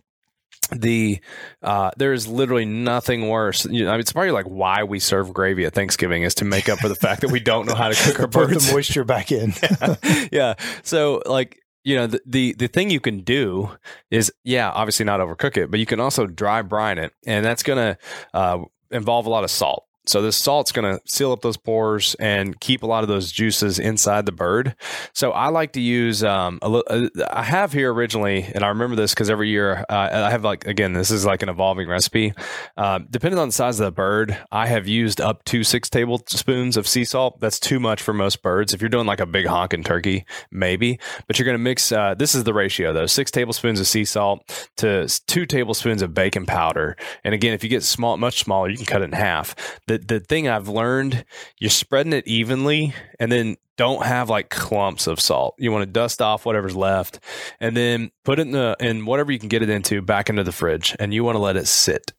the 0.70 1.20
uh, 1.62 1.90
there 1.96 2.12
is 2.12 2.26
literally 2.26 2.64
nothing 2.64 3.28
worse. 3.28 3.64
You 3.66 3.84
know, 3.84 3.90
I 3.90 3.92
mean, 3.94 4.00
it's 4.00 4.12
probably 4.12 4.30
like 4.30 4.46
why 4.46 4.82
we 4.84 4.98
serve 4.98 5.32
gravy 5.32 5.64
at 5.64 5.74
Thanksgiving 5.74 6.22
is 6.22 6.34
to 6.36 6.44
make 6.44 6.68
up 6.68 6.78
for 6.78 6.88
the 6.88 6.94
fact 6.94 7.20
that 7.20 7.30
we 7.30 7.40
don't 7.40 7.66
know 7.66 7.74
how 7.74 7.88
to 7.88 7.94
cook 7.94 8.20
our 8.20 8.28
Put 8.28 8.48
birds. 8.48 8.66
the 8.66 8.72
moisture 8.72 9.04
back 9.04 9.30
in. 9.30 9.52
yeah. 10.32 10.54
So 10.82 11.22
like 11.26 11.60
you 11.84 11.96
know 11.96 12.06
the, 12.06 12.20
the 12.26 12.54
the 12.54 12.68
thing 12.68 12.90
you 12.90 13.00
can 13.00 13.20
do 13.20 13.70
is 14.10 14.32
yeah 14.42 14.70
obviously 14.70 15.04
not 15.04 15.20
overcook 15.20 15.56
it 15.58 15.70
but 15.70 15.78
you 15.78 15.86
can 15.86 16.00
also 16.00 16.26
dry 16.26 16.62
brine 16.62 16.96
it 16.96 17.12
and 17.26 17.44
that's 17.44 17.62
gonna 17.62 17.98
uh, 18.32 18.58
involve 18.90 19.26
a 19.26 19.30
lot 19.30 19.44
of 19.44 19.50
salt 19.50 19.84
so 20.06 20.20
this 20.20 20.36
salt's 20.36 20.72
going 20.72 20.96
to 20.96 21.00
seal 21.06 21.32
up 21.32 21.40
those 21.40 21.56
pores 21.56 22.14
and 22.16 22.58
keep 22.60 22.82
a 22.82 22.86
lot 22.86 23.02
of 23.02 23.08
those 23.08 23.32
juices 23.32 23.78
inside 23.78 24.26
the 24.26 24.32
bird. 24.32 24.76
So 25.12 25.30
I 25.32 25.48
like 25.48 25.72
to 25.72 25.80
use 25.80 26.22
um, 26.22 26.58
a 26.62 26.68
li- 26.68 26.82
uh, 26.88 27.08
I 27.30 27.42
have 27.42 27.72
here 27.72 27.92
originally, 27.92 28.44
and 28.54 28.64
I 28.64 28.68
remember 28.68 28.96
this 28.96 29.12
because 29.14 29.30
every 29.30 29.48
year 29.48 29.84
uh, 29.88 30.08
I 30.12 30.30
have 30.30 30.44
like 30.44 30.66
again 30.66 30.92
this 30.92 31.10
is 31.10 31.24
like 31.24 31.42
an 31.42 31.48
evolving 31.48 31.88
recipe. 31.88 32.34
Um, 32.76 33.06
depending 33.10 33.38
on 33.38 33.48
the 33.48 33.52
size 33.52 33.80
of 33.80 33.86
the 33.86 33.92
bird, 33.92 34.36
I 34.52 34.66
have 34.66 34.86
used 34.86 35.20
up 35.20 35.44
to 35.44 35.64
six 35.64 35.88
tablespoons 35.88 36.76
of 36.76 36.86
sea 36.86 37.04
salt. 37.04 37.40
That's 37.40 37.58
too 37.58 37.80
much 37.80 38.02
for 38.02 38.12
most 38.12 38.42
birds. 38.42 38.74
If 38.74 38.82
you're 38.82 38.90
doing 38.90 39.06
like 39.06 39.20
a 39.20 39.26
big 39.26 39.46
honking 39.46 39.84
turkey, 39.84 40.26
maybe, 40.50 40.98
but 41.26 41.38
you're 41.38 41.46
going 41.46 41.54
to 41.54 41.58
mix. 41.58 41.90
Uh, 41.90 42.14
this 42.14 42.34
is 42.34 42.44
the 42.44 42.54
ratio 42.54 42.92
though: 42.92 43.06
six 43.06 43.30
tablespoons 43.30 43.80
of 43.80 43.86
sea 43.86 44.04
salt 44.04 44.68
to 44.76 45.08
two 45.26 45.46
tablespoons 45.46 46.02
of 46.02 46.12
baking 46.12 46.46
powder. 46.46 46.96
And 47.24 47.34
again, 47.34 47.54
if 47.54 47.64
you 47.64 47.70
get 47.70 47.82
small, 47.82 48.16
much 48.18 48.40
smaller, 48.40 48.68
you 48.68 48.76
can 48.76 48.86
cut 48.86 49.00
it 49.00 49.06
in 49.06 49.12
half. 49.12 49.54
The 49.86 49.93
the 49.98 50.20
thing 50.20 50.48
I've 50.48 50.68
learned, 50.68 51.24
you're 51.58 51.70
spreading 51.70 52.12
it 52.12 52.26
evenly, 52.26 52.94
and 53.18 53.30
then 53.30 53.56
don't 53.76 54.04
have 54.04 54.30
like 54.30 54.50
clumps 54.50 55.06
of 55.06 55.20
salt. 55.20 55.54
You 55.58 55.72
want 55.72 55.82
to 55.82 55.90
dust 55.90 56.22
off 56.22 56.46
whatever's 56.46 56.76
left, 56.76 57.20
and 57.60 57.76
then 57.76 58.10
put 58.24 58.38
it 58.38 58.42
in 58.42 58.52
the 58.52 58.76
in 58.80 59.06
whatever 59.06 59.32
you 59.32 59.38
can 59.38 59.48
get 59.48 59.62
it 59.62 59.70
into 59.70 60.02
back 60.02 60.30
into 60.30 60.44
the 60.44 60.52
fridge, 60.52 60.94
and 60.98 61.12
you 61.12 61.24
want 61.24 61.36
to 61.36 61.40
let 61.40 61.56
it 61.56 61.66
sit. 61.66 62.12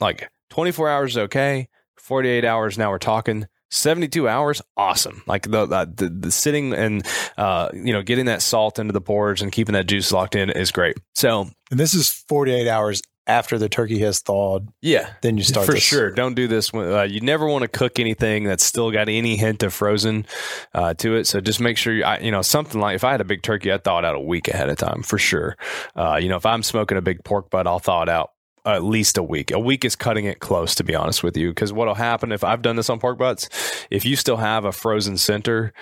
Like 0.00 0.30
24 0.50 0.88
hours 0.88 1.12
is 1.12 1.18
okay. 1.18 1.68
48 1.98 2.44
hours 2.44 2.78
now 2.78 2.90
we're 2.90 2.98
talking. 2.98 3.46
72 3.70 4.28
hours, 4.28 4.62
awesome. 4.76 5.22
Like 5.26 5.50
the 5.50 5.66
the, 5.66 6.08
the 6.08 6.30
sitting 6.30 6.72
and 6.72 7.04
uh, 7.36 7.70
you 7.72 7.92
know 7.92 8.02
getting 8.02 8.26
that 8.26 8.40
salt 8.40 8.78
into 8.78 8.92
the 8.92 9.00
pores 9.00 9.42
and 9.42 9.50
keeping 9.50 9.72
that 9.72 9.86
juice 9.86 10.12
locked 10.12 10.36
in 10.36 10.50
is 10.50 10.70
great. 10.70 10.96
So 11.14 11.48
And 11.70 11.80
this 11.80 11.94
is 11.94 12.08
48 12.08 12.68
hours 12.68 13.02
after 13.26 13.58
the 13.58 13.68
turkey 13.68 14.00
has 14.00 14.20
thawed. 14.20 14.68
yeah, 14.82 15.10
Then 15.22 15.38
you 15.38 15.44
start 15.44 15.66
for 15.66 15.72
this. 15.72 15.82
sure. 15.82 16.10
Don't 16.10 16.34
do 16.34 16.46
this. 16.46 16.72
When, 16.72 16.92
uh, 16.92 17.02
you 17.02 17.20
never 17.20 17.46
want 17.46 17.62
to 17.62 17.68
cook 17.68 17.98
anything 17.98 18.44
that's 18.44 18.64
still 18.64 18.90
got 18.90 19.08
any 19.08 19.36
hint 19.36 19.62
of 19.62 19.72
frozen 19.72 20.26
uh, 20.74 20.94
to 20.94 21.16
it. 21.16 21.26
So 21.26 21.40
just 21.40 21.60
make 21.60 21.76
sure 21.78 21.94
you, 21.94 22.04
I, 22.04 22.18
you 22.18 22.30
know, 22.30 22.42
something 22.42 22.80
like 22.80 22.96
if 22.96 23.04
I 23.04 23.12
had 23.12 23.20
a 23.20 23.24
big 23.24 23.42
turkey, 23.42 23.72
I'd 23.72 23.84
thaw 23.84 23.98
it 24.00 24.04
out 24.04 24.14
a 24.14 24.20
week 24.20 24.48
ahead 24.48 24.68
of 24.68 24.76
time 24.76 25.02
for 25.02 25.18
sure. 25.18 25.56
Uh, 25.96 26.16
you 26.20 26.28
know, 26.28 26.36
if 26.36 26.44
I'm 26.44 26.62
smoking 26.62 26.98
a 26.98 27.02
big 27.02 27.24
pork 27.24 27.48
butt, 27.50 27.66
I'll 27.66 27.78
thaw 27.78 28.02
it 28.02 28.08
out 28.08 28.30
at 28.66 28.82
least 28.82 29.18
a 29.18 29.22
week. 29.22 29.50
A 29.50 29.58
week 29.58 29.84
is 29.84 29.94
cutting 29.96 30.24
it 30.24 30.40
close, 30.40 30.74
to 30.76 30.84
be 30.84 30.94
honest 30.94 31.22
with 31.22 31.36
you, 31.36 31.50
because 31.50 31.72
what'll 31.72 31.94
happen 31.94 32.32
if 32.32 32.42
I've 32.44 32.62
done 32.62 32.76
this 32.76 32.88
on 32.88 32.98
pork 32.98 33.18
butts, 33.18 33.48
if 33.90 34.04
you 34.04 34.16
still 34.16 34.38
have 34.38 34.64
a 34.64 34.72
frozen 34.72 35.16
center. 35.18 35.72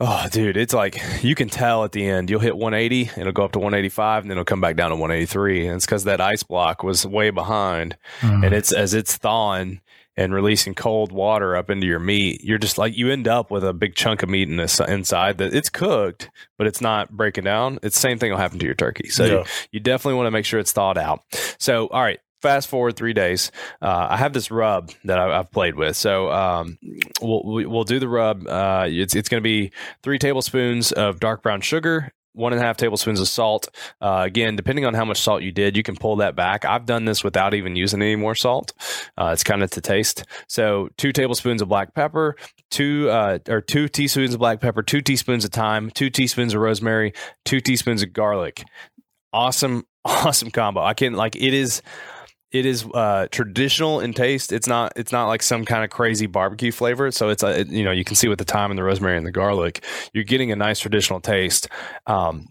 Oh, 0.00 0.28
dude, 0.30 0.56
it's 0.56 0.72
like 0.74 1.00
you 1.22 1.34
can 1.34 1.48
tell 1.48 1.82
at 1.82 1.90
the 1.90 2.06
end. 2.06 2.30
You'll 2.30 2.38
hit 2.40 2.56
180, 2.56 3.10
it'll 3.20 3.32
go 3.32 3.44
up 3.44 3.50
to 3.52 3.58
185, 3.58 4.22
and 4.22 4.30
then 4.30 4.36
it'll 4.38 4.44
come 4.44 4.60
back 4.60 4.76
down 4.76 4.90
to 4.90 4.96
183. 4.96 5.66
And 5.66 5.76
it's 5.76 5.86
because 5.86 6.04
that 6.04 6.20
ice 6.20 6.44
block 6.44 6.84
was 6.84 7.04
way 7.04 7.30
behind 7.30 7.96
Mhm. 8.20 8.46
and 8.46 8.54
it's 8.54 8.70
as 8.72 8.94
it's 8.94 9.16
thawing 9.16 9.80
and 10.16 10.32
releasing 10.32 10.74
cold 10.74 11.10
water 11.10 11.56
up 11.56 11.68
into 11.68 11.86
your 11.86 11.98
meat, 11.98 12.42
you're 12.44 12.58
just 12.58 12.78
like 12.78 12.96
you 12.96 13.10
end 13.10 13.26
up 13.26 13.50
with 13.50 13.64
a 13.64 13.72
big 13.72 13.96
chunk 13.96 14.22
of 14.22 14.28
meat 14.28 14.48
in 14.48 14.56
this 14.56 14.78
inside 14.78 15.38
that 15.38 15.52
it's 15.52 15.68
cooked, 15.70 16.30
but 16.58 16.66
it's 16.68 16.80
not 16.80 17.10
breaking 17.10 17.44
down. 17.44 17.80
It's 17.82 17.96
the 17.96 18.00
same 18.00 18.18
thing 18.18 18.30
will 18.30 18.38
happen 18.38 18.58
to 18.60 18.66
your 18.66 18.74
turkey. 18.76 19.08
So 19.08 19.24
Yeah. 19.24 19.32
you, 19.32 19.44
you 19.72 19.80
definitely 19.80 20.14
want 20.16 20.28
to 20.28 20.32
make 20.32 20.44
sure 20.44 20.60
it's 20.60 20.72
thawed 20.72 20.98
out. 20.98 21.22
So 21.58 21.88
all 21.88 22.02
right. 22.02 22.20
Fast 22.42 22.68
forward 22.68 22.94
three 22.96 23.12
days. 23.12 23.50
Uh, 23.82 24.06
I 24.10 24.16
have 24.16 24.32
this 24.32 24.50
rub 24.50 24.92
that 25.04 25.18
I, 25.18 25.38
I've 25.40 25.50
played 25.50 25.74
with. 25.74 25.96
So 25.96 26.30
um, 26.30 26.78
we'll 27.20 27.42
we- 27.44 27.66
we'll 27.66 27.84
do 27.84 27.98
the 27.98 28.08
rub. 28.08 28.46
Uh, 28.46 28.86
it's 28.88 29.16
it's 29.16 29.28
going 29.28 29.40
to 29.40 29.44
be 29.44 29.72
three 30.04 30.18
tablespoons 30.18 30.92
of 30.92 31.18
dark 31.18 31.42
brown 31.42 31.60
sugar, 31.62 32.12
one 32.34 32.52
and 32.52 32.62
a 32.62 32.64
half 32.64 32.76
tablespoons 32.76 33.18
of 33.18 33.26
salt. 33.26 33.68
Uh, 34.00 34.22
again, 34.24 34.54
depending 34.54 34.84
on 34.86 34.94
how 34.94 35.04
much 35.04 35.20
salt 35.20 35.42
you 35.42 35.50
did, 35.50 35.76
you 35.76 35.82
can 35.82 35.96
pull 35.96 36.14
that 36.16 36.36
back. 36.36 36.64
I've 36.64 36.86
done 36.86 37.06
this 37.06 37.24
without 37.24 37.54
even 37.54 37.74
using 37.74 38.00
any 38.00 38.14
more 38.14 38.36
salt. 38.36 38.72
Uh, 39.16 39.30
it's 39.32 39.42
kind 39.42 39.64
of 39.64 39.70
to 39.72 39.80
taste. 39.80 40.24
So 40.46 40.90
two 40.96 41.10
tablespoons 41.12 41.60
of 41.60 41.68
black 41.68 41.92
pepper, 41.92 42.36
two 42.70 43.10
uh, 43.10 43.40
or 43.48 43.60
two 43.60 43.88
teaspoons 43.88 44.32
of 44.32 44.38
black 44.38 44.60
pepper, 44.60 44.84
two 44.84 45.00
teaspoons 45.00 45.44
of 45.44 45.50
thyme, 45.50 45.90
two 45.90 46.08
teaspoons 46.08 46.54
of 46.54 46.60
rosemary, 46.60 47.14
two 47.44 47.58
teaspoons 47.60 48.04
of 48.04 48.12
garlic. 48.12 48.62
Awesome, 49.32 49.84
awesome 50.04 50.52
combo. 50.52 50.80
I 50.82 50.94
can 50.94 51.14
like 51.14 51.34
it 51.34 51.52
is 51.52 51.82
it 52.50 52.64
is 52.64 52.84
uh, 52.94 53.26
traditional 53.30 54.00
in 54.00 54.14
taste. 54.14 54.52
It's 54.52 54.66
not. 54.66 54.92
It's 54.96 55.12
not 55.12 55.26
like 55.26 55.42
some 55.42 55.64
kind 55.64 55.84
of 55.84 55.90
crazy 55.90 56.26
barbecue 56.26 56.72
flavor. 56.72 57.10
So 57.10 57.28
it's 57.28 57.42
a, 57.42 57.66
you 57.66 57.84
know 57.84 57.90
you 57.90 58.04
can 58.04 58.16
see 58.16 58.28
with 58.28 58.38
the 58.38 58.44
thyme 58.44 58.70
and 58.70 58.78
the 58.78 58.84
rosemary 58.84 59.16
and 59.16 59.26
the 59.26 59.32
garlic, 59.32 59.84
you're 60.12 60.24
getting 60.24 60.50
a 60.50 60.56
nice 60.56 60.80
traditional 60.80 61.20
taste. 61.20 61.68
Um, 62.06 62.46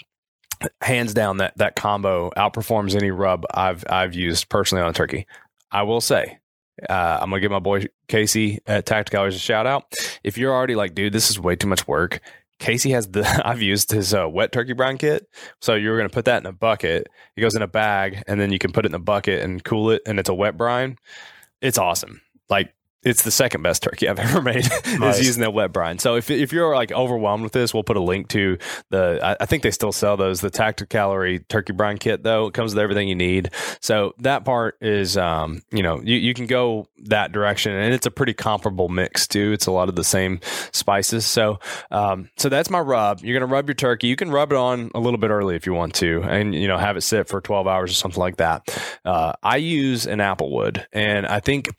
hands 0.81 1.13
down, 1.13 1.37
that 1.37 1.57
that 1.57 1.75
combo 1.75 2.29
outperforms 2.37 2.95
any 2.95 3.11
rub 3.11 3.45
I've 3.53 3.83
I've 3.89 4.13
used 4.13 4.49
personally 4.49 4.83
on 4.83 4.89
a 4.89 4.93
turkey. 4.93 5.25
I 5.71 5.83
will 5.83 6.01
say. 6.01 6.39
Uh, 6.87 7.17
I'm 7.19 7.31
gonna 7.31 7.39
give 7.39 7.49
my 7.49 7.57
boy 7.57 7.85
Casey 8.07 8.59
at 8.67 8.85
Tacticalories 8.85 9.35
a 9.35 9.39
shout 9.39 9.65
out. 9.65 9.95
If 10.23 10.37
you're 10.37 10.53
already 10.53 10.75
like, 10.75 10.93
dude, 10.93 11.11
this 11.11 11.31
is 11.31 11.39
way 11.39 11.55
too 11.55 11.67
much 11.67 11.87
work. 11.87 12.21
Casey 12.59 12.91
has 12.91 13.07
the. 13.07 13.25
I've 13.45 13.61
used 13.61 13.91
his 13.91 14.13
uh, 14.13 14.27
wet 14.29 14.51
turkey 14.51 14.73
brine 14.73 14.97
kit. 14.97 15.27
So 15.61 15.75
you're 15.75 15.97
gonna 15.97 16.09
put 16.09 16.25
that 16.25 16.41
in 16.41 16.45
a 16.45 16.51
bucket. 16.51 17.07
It 17.35 17.41
goes 17.41 17.55
in 17.55 17.61
a 17.61 17.67
bag, 17.67 18.23
and 18.27 18.39
then 18.39 18.51
you 18.51 18.59
can 18.59 18.71
put 18.71 18.85
it 18.85 18.89
in 18.89 18.95
a 18.95 18.99
bucket 18.99 19.43
and 19.43 19.63
cool 19.63 19.91
it, 19.91 20.01
and 20.05 20.19
it's 20.19 20.29
a 20.29 20.33
wet 20.33 20.57
brine. 20.57 20.97
It's 21.61 21.77
awesome. 21.77 22.21
Like 22.49 22.73
it's 23.07 23.23
the 23.23 23.31
second 23.31 23.61
best 23.61 23.83
turkey 23.83 24.09
I've 24.09 24.19
ever 24.27 24.41
made 24.41 24.67
Nice. 24.99 25.19
is 25.19 25.27
using 25.27 25.41
that 25.41 25.53
wet 25.53 25.71
brine. 25.71 25.97
So 25.99 26.15
if 26.15 26.29
if 26.29 26.51
you're 26.51 26.75
like 26.75 26.91
overwhelmed 26.91 27.43
with 27.43 27.53
this, 27.53 27.73
we'll 27.73 27.83
put 27.83 27.97
a 27.97 28.01
link 28.01 28.27
to 28.29 28.57
the. 28.89 29.19
I, 29.23 29.37
I 29.39 29.45
think 29.45 29.63
they 29.63 29.71
still 29.71 29.91
sell 29.91 30.17
those. 30.17 30.41
The 30.41 30.49
Tactical 30.49 30.87
Calorie 30.89 31.39
turkey 31.39 31.73
brine 31.73 31.97
kit 31.97 32.23
though 32.23 32.47
it 32.47 32.53
comes 32.53 32.73
with 32.75 32.81
everything 32.83 33.07
you 33.07 33.15
need. 33.15 33.51
So 33.79 34.13
that 34.19 34.43
part 34.43 34.77
is, 34.81 35.17
um, 35.17 35.61
you 35.71 35.81
know, 35.83 36.01
you, 36.01 36.17
you 36.17 36.33
can 36.33 36.47
go 36.47 36.87
that 37.05 37.31
direction, 37.31 37.71
and 37.73 37.93
it's 37.93 38.05
a 38.05 38.11
pretty 38.11 38.33
comparable 38.33 38.89
mix 38.89 39.27
too. 39.27 39.53
It's 39.53 39.67
a 39.67 39.71
lot 39.71 39.87
of 39.89 39.95
the 39.95 40.03
same 40.03 40.39
spices. 40.71 41.25
So, 41.25 41.59
um, 41.91 42.29
so 42.37 42.49
that's 42.49 42.69
my 42.69 42.79
rub. 42.79 43.21
You're 43.21 43.39
gonna 43.39 43.51
rub 43.51 43.67
your 43.67 43.75
turkey. 43.75 44.07
You 44.07 44.15
can 44.15 44.31
rub 44.31 44.51
it 44.51 44.57
on 44.57 44.91
a 44.93 44.99
little 44.99 45.19
bit 45.19 45.29
early 45.29 45.55
if 45.55 45.65
you 45.65 45.73
want 45.73 45.93
to, 45.95 46.23
and 46.23 46.53
you 46.53 46.67
know 46.67 46.77
have 46.77 46.97
it 46.97 47.01
sit 47.01 47.27
for 47.29 47.39
12 47.39 47.67
hours 47.67 47.91
or 47.91 47.95
something 47.95 48.19
like 48.19 48.37
that. 48.37 48.77
Uh, 49.05 49.33
I 49.43 49.57
use 49.57 50.05
an 50.05 50.19
apple 50.19 50.51
wood, 50.51 50.85
and 50.91 51.25
I 51.25 51.39
think 51.39 51.69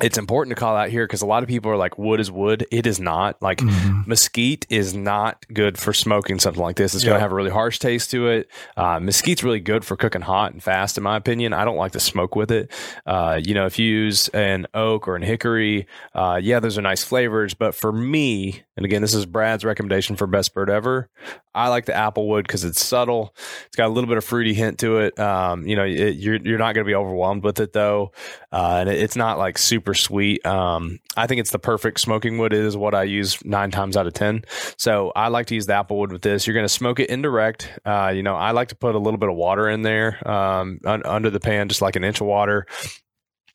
it's 0.00 0.18
important 0.18 0.56
to 0.56 0.60
call 0.60 0.76
out 0.76 0.90
here 0.90 1.06
because 1.06 1.22
a 1.22 1.26
lot 1.26 1.42
of 1.42 1.48
people 1.48 1.70
are 1.70 1.76
like, 1.76 1.98
wood 1.98 2.20
is 2.20 2.30
wood. 2.30 2.66
It 2.70 2.86
is 2.86 3.00
not. 3.00 3.40
Like, 3.42 3.60
mesquite 4.06 4.66
is 4.70 4.94
not 4.94 5.44
good 5.52 5.78
for 5.78 5.92
smoking 5.92 6.38
something 6.38 6.62
like 6.62 6.76
this. 6.76 6.94
It's 6.94 7.04
going 7.04 7.16
to 7.16 7.20
have 7.20 7.32
a 7.32 7.34
really 7.34 7.50
harsh 7.50 7.78
taste 7.78 8.10
to 8.12 8.28
it. 8.28 8.48
Uh, 8.76 9.00
mesquite's 9.00 9.42
really 9.42 9.60
good 9.60 9.84
for 9.84 9.96
cooking 9.96 10.22
hot 10.22 10.52
and 10.52 10.62
fast, 10.62 10.96
in 10.96 11.02
my 11.02 11.16
opinion. 11.16 11.52
I 11.52 11.64
don't 11.64 11.76
like 11.76 11.92
to 11.92 12.00
smoke 12.00 12.36
with 12.36 12.50
it. 12.50 12.70
Uh, 13.06 13.40
you 13.42 13.54
know, 13.54 13.66
if 13.66 13.78
you 13.78 13.86
use 13.86 14.28
an 14.28 14.66
oak 14.74 15.08
or 15.08 15.16
an 15.16 15.22
hickory, 15.22 15.86
uh, 16.14 16.40
yeah, 16.42 16.60
those 16.60 16.78
are 16.78 16.82
nice 16.82 17.02
flavors. 17.04 17.54
But 17.54 17.74
for 17.74 17.92
me, 17.92 18.62
and 18.76 18.84
again, 18.84 19.02
this 19.02 19.14
is 19.14 19.26
Brad's 19.26 19.64
recommendation 19.64 20.14
for 20.14 20.26
best 20.26 20.54
bird 20.54 20.70
ever. 20.70 21.08
I 21.54 21.68
like 21.68 21.86
the 21.86 21.92
applewood 21.92 22.42
because 22.42 22.64
it's 22.64 22.84
subtle. 22.84 23.34
It's 23.66 23.74
got 23.74 23.86
a 23.86 23.92
little 23.92 24.06
bit 24.06 24.16
of 24.16 24.24
fruity 24.24 24.54
hint 24.54 24.78
to 24.78 24.98
it. 24.98 25.18
Um, 25.18 25.66
you 25.66 25.74
know, 25.74 25.84
it, 25.84 26.14
you're 26.14 26.36
you're 26.36 26.58
not 26.58 26.74
going 26.74 26.84
to 26.84 26.88
be 26.88 26.94
overwhelmed 26.94 27.42
with 27.42 27.58
it 27.58 27.72
though, 27.72 28.12
uh, 28.52 28.76
and 28.80 28.88
it, 28.88 29.02
it's 29.02 29.16
not 29.16 29.38
like 29.38 29.58
super 29.58 29.87
sweet. 29.94 30.44
Um, 30.46 31.00
I 31.16 31.26
think 31.26 31.40
it's 31.40 31.50
the 31.50 31.58
perfect 31.58 32.00
smoking 32.00 32.38
wood. 32.38 32.52
It 32.52 32.64
is 32.64 32.76
what 32.76 32.94
I 32.94 33.04
use 33.04 33.44
nine 33.44 33.70
times 33.70 33.96
out 33.96 34.06
of 34.06 34.12
ten. 34.12 34.44
So 34.76 35.12
I 35.14 35.28
like 35.28 35.46
to 35.46 35.54
use 35.54 35.66
the 35.66 35.74
apple 35.74 35.98
wood 35.98 36.12
with 36.12 36.22
this. 36.22 36.46
You're 36.46 36.54
going 36.54 36.64
to 36.64 36.68
smoke 36.68 37.00
it 37.00 37.10
indirect. 37.10 37.70
Uh, 37.84 38.12
you 38.14 38.22
know, 38.22 38.36
I 38.36 38.52
like 38.52 38.68
to 38.68 38.76
put 38.76 38.94
a 38.94 38.98
little 38.98 39.18
bit 39.18 39.28
of 39.28 39.36
water 39.36 39.68
in 39.68 39.82
there 39.82 40.28
um, 40.28 40.80
un- 40.84 41.04
under 41.04 41.30
the 41.30 41.40
pan, 41.40 41.68
just 41.68 41.82
like 41.82 41.96
an 41.96 42.04
inch 42.04 42.20
of 42.20 42.26
water 42.26 42.66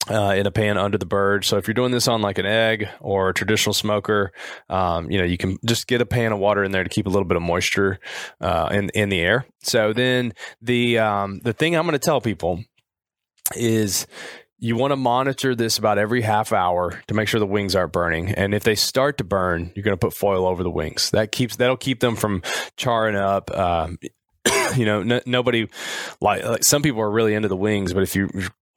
uh, 0.09 0.33
in 0.37 0.45
a 0.45 0.51
pan 0.51 0.77
under 0.77 0.97
the 0.97 1.05
bird. 1.05 1.45
So 1.45 1.57
if 1.57 1.67
you're 1.67 1.73
doing 1.73 1.91
this 1.91 2.07
on 2.07 2.21
like 2.21 2.37
an 2.37 2.45
egg 2.45 2.87
or 2.99 3.29
a 3.29 3.33
traditional 3.33 3.73
smoker, 3.73 4.31
um, 4.69 5.09
you 5.09 5.17
know, 5.17 5.23
you 5.23 5.37
can 5.37 5.57
just 5.65 5.87
get 5.87 6.01
a 6.01 6.05
pan 6.05 6.31
of 6.31 6.39
water 6.39 6.63
in 6.63 6.71
there 6.71 6.83
to 6.83 6.89
keep 6.89 7.07
a 7.07 7.09
little 7.09 7.27
bit 7.27 7.37
of 7.37 7.43
moisture 7.43 7.99
uh, 8.41 8.69
in 8.71 8.89
in 8.89 9.09
the 9.09 9.19
air. 9.19 9.45
So 9.61 9.93
then 9.93 10.33
the 10.61 10.99
um, 10.99 11.39
the 11.39 11.53
thing 11.53 11.75
I'm 11.75 11.83
going 11.83 11.93
to 11.93 11.99
tell 11.99 12.21
people 12.21 12.63
is 13.55 14.07
you 14.63 14.77
want 14.77 14.91
to 14.91 14.95
monitor 14.95 15.55
this 15.55 15.77
about 15.77 15.97
every 15.97 16.21
half 16.21 16.53
hour 16.53 17.01
to 17.07 17.13
make 17.13 17.27
sure 17.27 17.37
the 17.37 17.45
wings 17.45 17.75
aren't 17.75 17.91
burning. 17.91 18.29
And 18.29 18.53
if 18.53 18.63
they 18.63 18.75
start 18.75 19.17
to 19.17 19.25
burn, 19.25 19.73
you're 19.75 19.83
going 19.83 19.97
to 19.97 19.99
put 19.99 20.13
foil 20.13 20.47
over 20.47 20.63
the 20.63 20.71
wings. 20.71 21.11
That 21.11 21.33
keeps 21.33 21.57
that'll 21.57 21.75
keep 21.75 21.99
them 21.99 22.15
from 22.15 22.41
charring 22.77 23.17
up. 23.17 23.51
Um, 23.51 23.99
you 24.77 24.85
know, 24.85 25.03
no, 25.03 25.19
nobody 25.25 25.67
like, 26.21 26.45
like 26.45 26.63
some 26.63 26.81
people 26.81 27.01
are 27.01 27.11
really 27.11 27.33
into 27.33 27.49
the 27.49 27.57
wings, 27.57 27.93
but 27.93 28.03
if 28.03 28.15
you 28.15 28.29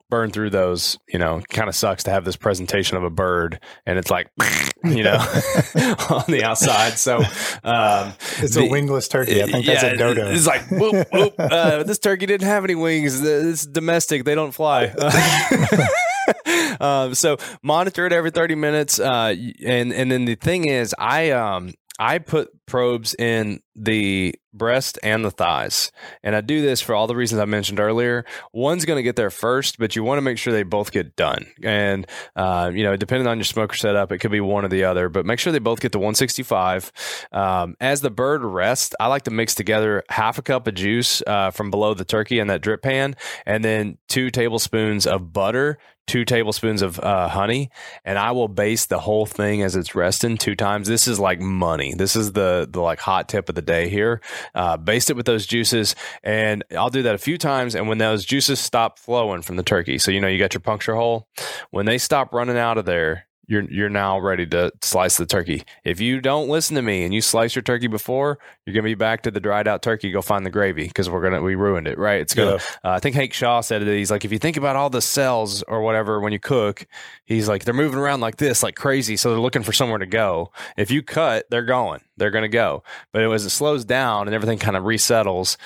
burn 0.09 0.31
through 0.31 0.51
those, 0.51 0.99
you 1.09 1.19
know, 1.19 1.41
kind 1.49 1.69
of 1.69 1.75
sucks 1.75 2.05
to 2.05 2.11
have 2.11 2.25
this 2.25 2.37
presentation 2.37 2.97
of 2.97 3.03
a 3.03 3.11
bird 3.11 3.61
and 3.87 3.99
it's 3.99 4.11
like, 4.11 4.31
you 4.85 5.03
know, 5.03 5.17
on 6.11 6.25
the 6.29 6.43
outside. 6.45 6.99
So, 6.99 7.19
um, 7.65 8.13
It's 8.39 8.57
a 8.57 8.67
wingless 8.69 9.09
turkey. 9.09 9.43
I 9.43 9.47
think 9.47 9.67
that's 9.67 9.83
a 9.83 9.97
dodo. 9.97 10.31
It's 10.31 10.47
like, 10.47 10.71
whoop, 10.71 11.07
whoop. 11.13 11.35
Uh, 11.39 11.83
this 11.83 11.99
turkey 11.99 12.27
didn't 12.27 12.47
have 12.47 12.65
any 12.65 12.75
wings. 12.75 13.21
It's 13.21 13.67
domestic. 13.67 14.25
They 14.25 14.35
don't 14.35 14.53
fly. 14.53 14.87
um, 16.81 17.15
so 17.15 17.37
monitor 17.63 18.07
it 18.07 18.13
every 18.13 18.31
30 18.31 18.55
minutes. 18.55 19.01
Uh, 19.01 19.35
and, 19.65 19.93
and 19.93 20.11
then 20.11 20.25
the 20.25 20.37
thing 20.37 20.69
is, 20.69 20.95
I, 20.99 21.31
um, 21.31 21.73
I 21.99 22.19
put 22.19 22.49
probes 22.67 23.15
in 23.15 23.61
the 23.77 24.35
breast 24.55 24.99
and 25.03 25.25
the 25.25 25.31
thighs. 25.31 25.93
And 26.23 26.35
I 26.35 26.41
do 26.41 26.63
this 26.63 26.81
for 26.81 26.95
all 26.95 27.07
the 27.07 27.15
reasons 27.15 27.41
I 27.41 27.45
mentioned 27.45 27.79
earlier. 27.79 28.25
One's 28.53 28.87
going 28.87 28.97
to 28.97 29.03
get 29.03 29.17
there 29.17 29.31
first, 29.31 29.79
but 29.79 29.95
you 29.95 30.03
want 30.03 30.17
to 30.17 30.23
make 30.23 30.39
sure 30.39 30.53
they 30.53 30.63
both 30.63 30.93
get 30.93 31.15
done. 31.15 31.47
And, 31.63 32.07
uh, 32.35 32.71
you 32.75 32.83
know, 32.83 32.97
depending 32.97 33.27
on 33.27 33.37
your 33.37 33.45
smoker 33.45 33.77
setup, 33.77 34.13
it 34.13 34.19
could 34.19 34.31
be 34.31 34.41
one 34.41 34.65
or 34.65 34.69
the 34.69 34.85
other, 34.85 35.11
but 35.11 35.27
make 35.27 35.39
sure 35.39 35.53
they 35.53 35.59
both 35.59 35.81
get 35.81 35.93
to 35.93 35.99
165. 35.99 36.91
Um, 37.33 37.77
as 37.81 38.01
the 38.01 38.11
bird 38.11 38.43
rests, 38.43 38.95
I 38.99 39.09
like 39.09 39.25
to 39.25 39.31
mix 39.31 39.55
together 39.55 40.03
half 40.09 40.39
a 40.39 40.43
cup 40.43 40.67
of 40.67 40.75
juice 40.75 41.23
uh, 41.27 41.51
from 41.51 41.71
below 41.71 41.93
the 41.93 42.05
turkey 42.05 42.39
in 42.39 42.47
that 42.47 42.63
drip 42.63 42.83
pan, 42.83 43.15
and 43.45 43.63
then 43.63 43.99
two 44.09 44.31
tablespoons 44.31 45.07
of 45.07 45.33
butter 45.33 45.79
two 46.07 46.25
tablespoons 46.25 46.83
of 46.83 46.99
uh, 47.01 47.29
honey, 47.29 47.71
and 48.05 48.19
I 48.19 48.31
will 48.31 48.49
baste 48.49 48.89
the 48.89 49.01
whole 49.01 49.27
thing 49.27 49.63
as 49.63 49.77
it's 49.77 49.95
resting 49.95 50.37
two 50.37 50.55
times. 50.55 50.89
This 50.89 51.09
is 51.09 51.19
like 51.19 51.41
money. 51.41 51.95
This 51.95 52.17
is 52.17 52.33
the 52.33 52.69
the 52.71 52.81
like 52.81 53.01
hot 53.01 53.29
tip 53.29 53.49
of 53.49 53.55
the 53.55 53.63
day 53.67 53.89
here. 53.89 54.21
Uh, 54.55 54.77
baste 54.77 55.11
it 55.11 55.17
with 55.17 55.27
those 55.27 55.47
juices, 55.47 55.95
and 56.23 56.65
I'll 56.77 56.91
do 56.91 57.03
that 57.03 57.15
a 57.15 57.19
few 57.19 57.37
times. 57.37 57.75
And 57.75 57.89
when 57.89 57.99
those 57.99 58.25
juices 58.25 58.59
stop 58.59 58.99
flowing 58.99 59.43
from 59.43 59.57
the 59.57 59.63
turkey, 59.63 59.99
so 59.99 60.11
you 60.11 60.21
know 60.21 60.29
you 60.29 60.39
got 60.39 60.55
your 60.55 60.61
puncture 60.61 60.95
hole, 60.95 61.29
when 61.71 61.87
they 61.87 61.99
stop 61.99 62.33
running 62.33 62.59
out 62.59 62.79
of 62.79 62.85
there. 62.85 63.26
You're, 63.49 63.63
you're 63.71 63.89
now 63.89 64.19
ready 64.19 64.45
to 64.49 64.73
slice 64.83 65.17
the 65.17 65.27
turkey. 65.27 65.63
If 65.85 66.01
you 66.01 66.21
don't 66.21 66.49
listen 66.49 66.75
to 66.77 66.83
me 66.83 67.05
and 67.05 67.15
you 67.15 67.21
slice 67.21 67.55
your 67.55 67.63
turkey 67.63 67.87
before, 67.87 68.39
you're 68.65 68.75
gonna 68.75 68.83
be 68.83 68.95
back 68.95 69.23
to 69.23 69.31
the 69.31 69.39
dried 69.41 69.69
out 69.69 69.83
turkey. 69.83 70.11
Go 70.11 70.21
find 70.23 70.45
the 70.45 70.51
gravy 70.51 70.89
because 70.89 71.09
we're 71.09 71.23
gonna 71.23 71.41
we 71.41 71.55
ruined 71.55 71.87
it. 71.87 71.97
Right? 71.99 72.21
It's 72.21 72.35
gonna 72.35 72.53
Yeah. 72.53 72.57
uh, 72.85 72.91
I 72.95 72.99
think 72.99 73.15
Hank 73.15 73.33
Shaw 73.33 73.61
said 73.61 73.83
it. 73.83 73.89
He's 73.97 74.11
like, 74.11 74.25
if 74.25 74.33
you 74.33 74.39
think 74.39 74.57
about 74.57 74.75
all 74.77 74.91
the 74.91 75.01
cells 75.01 75.63
or 75.65 75.81
whatever 75.83 76.19
when 76.21 76.33
you 76.33 76.41
cook, 76.41 76.87
he's 77.25 77.49
like, 77.49 77.65
they're 77.65 77.75
moving 77.75 77.99
around 77.99 78.21
like 78.21 78.37
this, 78.37 78.63
like 78.63 78.75
crazy. 78.75 79.17
So 79.17 79.31
they're 79.31 79.41
looking 79.41 79.63
for 79.63 79.73
somewhere 79.73 79.99
to 79.99 80.07
go. 80.07 80.51
If 80.77 80.91
you 80.91 81.03
cut, 81.03 81.47
they're 81.51 81.63
going. 81.65 82.01
They're 82.17 82.31
going 82.31 82.43
to 82.43 82.49
go. 82.49 82.83
But 83.13 83.23
it, 83.23 83.31
as 83.31 83.45
it 83.45 83.51
slows 83.51 83.85
down 83.85 84.27
and 84.27 84.35
everything 84.35 84.59
kind 84.59 84.77
of 84.77 84.85
resettles, 84.85 85.57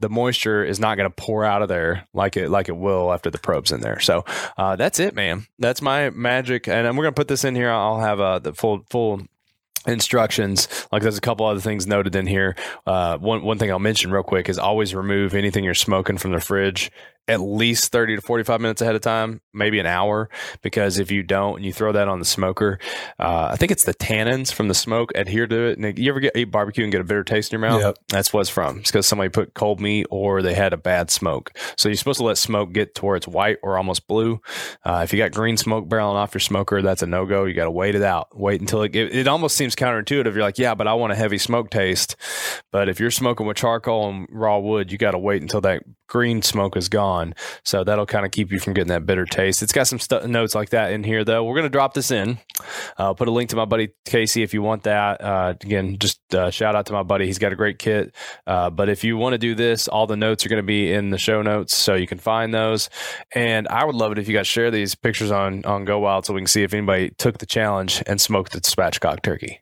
the 0.00 0.08
moisture 0.08 0.64
is 0.64 0.80
not 0.80 0.96
going 0.96 1.08
to 1.08 1.14
pour 1.14 1.44
out 1.44 1.62
of 1.62 1.68
there 1.68 2.06
like 2.12 2.36
it 2.36 2.50
like 2.50 2.68
it 2.68 2.76
will 2.76 3.12
after 3.12 3.30
the 3.30 3.38
probes 3.38 3.70
in 3.70 3.80
there. 3.80 4.00
So 4.00 4.24
uh, 4.56 4.76
that's 4.76 4.98
it, 4.98 5.14
man. 5.14 5.46
That's 5.58 5.82
my 5.82 6.10
magic, 6.10 6.68
and 6.68 6.86
we're 6.96 7.04
going 7.04 7.14
to 7.14 7.20
put 7.20 7.28
this 7.28 7.44
in 7.44 7.54
here. 7.54 7.70
I'll 7.70 8.00
have 8.00 8.20
uh, 8.20 8.38
the 8.38 8.54
full 8.54 8.84
full 8.90 9.22
instructions 9.86 10.68
like 10.92 11.00
there's 11.00 11.16
a 11.16 11.22
couple 11.22 11.46
other 11.46 11.60
things 11.60 11.86
noted 11.86 12.14
in 12.14 12.26
here 12.26 12.54
uh, 12.86 13.16
one 13.16 13.42
one 13.42 13.58
thing 13.58 13.70
i'll 13.70 13.78
mention 13.78 14.10
real 14.10 14.22
quick 14.22 14.50
is 14.50 14.58
always 14.58 14.94
remove 14.94 15.32
anything 15.34 15.64
you're 15.64 15.72
smoking 15.72 16.18
from 16.18 16.32
the 16.32 16.40
fridge 16.40 16.90
at 17.28 17.40
least 17.40 17.92
30 17.92 18.16
to 18.16 18.22
45 18.22 18.60
minutes 18.60 18.82
ahead 18.82 18.94
of 18.94 19.00
time, 19.02 19.40
maybe 19.54 19.78
an 19.78 19.86
hour, 19.86 20.28
because 20.62 20.98
if 20.98 21.10
you 21.10 21.22
don't 21.22 21.56
and 21.56 21.64
you 21.64 21.72
throw 21.72 21.92
that 21.92 22.08
on 22.08 22.18
the 22.18 22.24
smoker, 22.24 22.78
uh, 23.18 23.48
I 23.52 23.56
think 23.56 23.70
it's 23.70 23.84
the 23.84 23.94
tannins 23.94 24.52
from 24.52 24.68
the 24.68 24.74
smoke 24.74 25.12
adhere 25.14 25.46
to 25.46 25.66
it. 25.68 25.78
And 25.78 25.98
you 25.98 26.10
ever 26.10 26.20
get 26.20 26.36
eat 26.36 26.50
barbecue 26.50 26.82
and 26.84 26.92
get 26.92 27.00
a 27.00 27.04
bitter 27.04 27.22
taste 27.22 27.52
in 27.52 27.60
your 27.60 27.70
mouth? 27.70 27.82
Yep. 27.82 27.98
That's 28.08 28.32
what 28.32 28.40
it's 28.40 28.50
from. 28.50 28.78
It's 28.78 28.90
because 28.90 29.06
somebody 29.06 29.28
put 29.28 29.54
cold 29.54 29.80
meat 29.80 30.06
or 30.10 30.42
they 30.42 30.54
had 30.54 30.72
a 30.72 30.76
bad 30.76 31.10
smoke. 31.10 31.56
So 31.76 31.88
you're 31.88 31.96
supposed 31.96 32.18
to 32.18 32.24
let 32.24 32.38
smoke 32.38 32.72
get 32.72 32.94
to 32.96 33.06
where 33.06 33.16
it's 33.16 33.28
white 33.28 33.58
or 33.62 33.76
almost 33.76 34.08
blue. 34.08 34.40
Uh, 34.84 35.02
if 35.04 35.12
you 35.12 35.18
got 35.18 35.32
green 35.32 35.56
smoke 35.56 35.88
barreling 35.88 36.14
off 36.14 36.34
your 36.34 36.40
smoker, 36.40 36.82
that's 36.82 37.02
a 37.02 37.06
no 37.06 37.26
go. 37.26 37.44
You 37.44 37.54
got 37.54 37.64
to 37.64 37.70
wait 37.70 37.94
it 37.94 38.02
out. 38.02 38.36
Wait 38.36 38.60
until 38.60 38.82
it, 38.82 38.94
it, 38.96 39.14
it 39.14 39.28
almost 39.28 39.56
seems 39.56 39.76
counterintuitive. 39.76 40.34
You're 40.34 40.42
like, 40.42 40.58
yeah, 40.58 40.74
but 40.74 40.88
I 40.88 40.94
want 40.94 41.12
a 41.12 41.16
heavy 41.16 41.38
smoke 41.38 41.70
taste. 41.70 42.16
But 42.72 42.88
if 42.88 42.98
you're 42.98 43.10
smoking 43.10 43.46
with 43.46 43.56
charcoal 43.56 44.08
and 44.08 44.26
raw 44.30 44.58
wood, 44.58 44.90
you 44.90 44.98
got 44.98 45.12
to 45.12 45.18
wait 45.18 45.42
until 45.42 45.60
that 45.62 45.82
green 46.08 46.42
smoke 46.42 46.76
is 46.76 46.88
gone. 46.88 47.09
So 47.64 47.84
that'll 47.84 48.06
kind 48.06 48.24
of 48.24 48.32
keep 48.32 48.52
you 48.52 48.58
from 48.58 48.74
getting 48.74 48.88
that 48.88 49.06
bitter 49.06 49.24
taste. 49.24 49.62
It's 49.62 49.72
got 49.72 49.86
some 49.86 49.98
notes 50.30 50.54
like 50.54 50.70
that 50.70 50.92
in 50.92 51.04
here, 51.04 51.24
though. 51.24 51.44
We're 51.44 51.54
going 51.54 51.64
to 51.64 51.70
drop 51.70 51.94
this 51.94 52.10
in. 52.10 52.38
I'll 52.98 53.14
put 53.14 53.28
a 53.28 53.30
link 53.30 53.50
to 53.50 53.56
my 53.56 53.64
buddy 53.64 53.90
Casey 54.04 54.42
if 54.42 54.54
you 54.54 54.62
want 54.62 54.84
that. 54.84 55.20
Uh, 55.20 55.54
again, 55.60 55.96
just 55.98 56.20
uh, 56.34 56.50
shout 56.50 56.74
out 56.74 56.86
to 56.86 56.92
my 56.92 57.02
buddy. 57.02 57.26
He's 57.26 57.38
got 57.38 57.52
a 57.52 57.56
great 57.56 57.78
kit. 57.78 58.14
Uh, 58.46 58.70
but 58.70 58.88
if 58.88 59.04
you 59.04 59.16
want 59.16 59.34
to 59.34 59.38
do 59.38 59.54
this, 59.54 59.88
all 59.88 60.06
the 60.06 60.16
notes 60.16 60.44
are 60.44 60.48
going 60.48 60.62
to 60.62 60.66
be 60.66 60.92
in 60.92 61.10
the 61.10 61.18
show 61.18 61.42
notes, 61.42 61.76
so 61.76 61.94
you 61.94 62.06
can 62.06 62.18
find 62.18 62.52
those. 62.54 62.90
And 63.34 63.68
I 63.68 63.84
would 63.84 63.94
love 63.94 64.12
it 64.12 64.18
if 64.18 64.28
you 64.28 64.36
guys 64.36 64.46
share 64.46 64.70
these 64.70 64.94
pictures 64.94 65.30
on 65.30 65.64
on 65.64 65.84
GoWild, 65.84 66.24
so 66.24 66.34
we 66.34 66.40
can 66.40 66.46
see 66.46 66.62
if 66.62 66.74
anybody 66.74 67.10
took 67.18 67.38
the 67.38 67.46
challenge 67.46 68.02
and 68.06 68.20
smoked 68.20 68.52
the 68.52 68.60
spatchcock 68.60 69.22
turkey. 69.22 69.60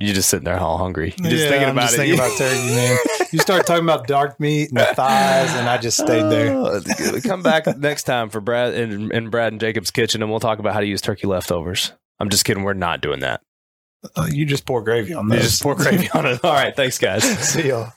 You're 0.00 0.14
just 0.14 0.28
sitting 0.28 0.44
there 0.44 0.58
all 0.58 0.78
hungry. 0.78 1.12
You're 1.18 1.30
just 1.30 1.42
Yeah, 1.44 1.50
thinking 1.50 1.68
I'm 1.70 1.74
about 1.76 1.90
just 1.90 1.94
it. 1.94 1.96
thinking 1.98 2.14
about 2.18 2.38
turkey, 2.38 2.66
man. 2.74 2.98
You 3.32 3.38
start 3.40 3.66
talking 3.66 3.82
about 3.84 4.06
dark 4.06 4.38
meat 4.38 4.68
and 4.70 4.78
the 4.78 4.84
thighs, 4.84 5.50
and 5.54 5.68
I 5.68 5.76
just 5.78 5.98
stayed 5.98 6.22
there. 6.30 6.54
Oh, 6.54 6.80
Come 7.24 7.42
back 7.42 7.66
next 7.76 8.04
time 8.04 8.28
for 8.30 8.40
Brad 8.40 8.74
and, 8.74 9.12
and 9.12 9.30
Brad 9.30 9.52
and 9.52 9.60
Jacob's 9.60 9.90
kitchen, 9.90 10.22
and 10.22 10.30
we'll 10.30 10.40
talk 10.40 10.60
about 10.60 10.72
how 10.72 10.80
to 10.80 10.86
use 10.86 11.00
turkey 11.00 11.26
leftovers. 11.26 11.92
I'm 12.20 12.28
just 12.30 12.44
kidding. 12.44 12.62
We're 12.62 12.74
not 12.74 13.00
doing 13.00 13.20
that. 13.20 13.40
Uh, 14.14 14.28
you 14.30 14.46
just 14.46 14.64
pour 14.64 14.82
gravy 14.84 15.12
on 15.12 15.28
You 15.30 15.40
just 15.40 15.60
pour 15.62 15.74
gravy 15.74 16.08
on 16.10 16.24
it. 16.26 16.44
All 16.44 16.52
right. 16.52 16.74
Thanks, 16.74 16.98
guys. 16.98 17.24
See 17.48 17.68
y'all. 17.68 17.92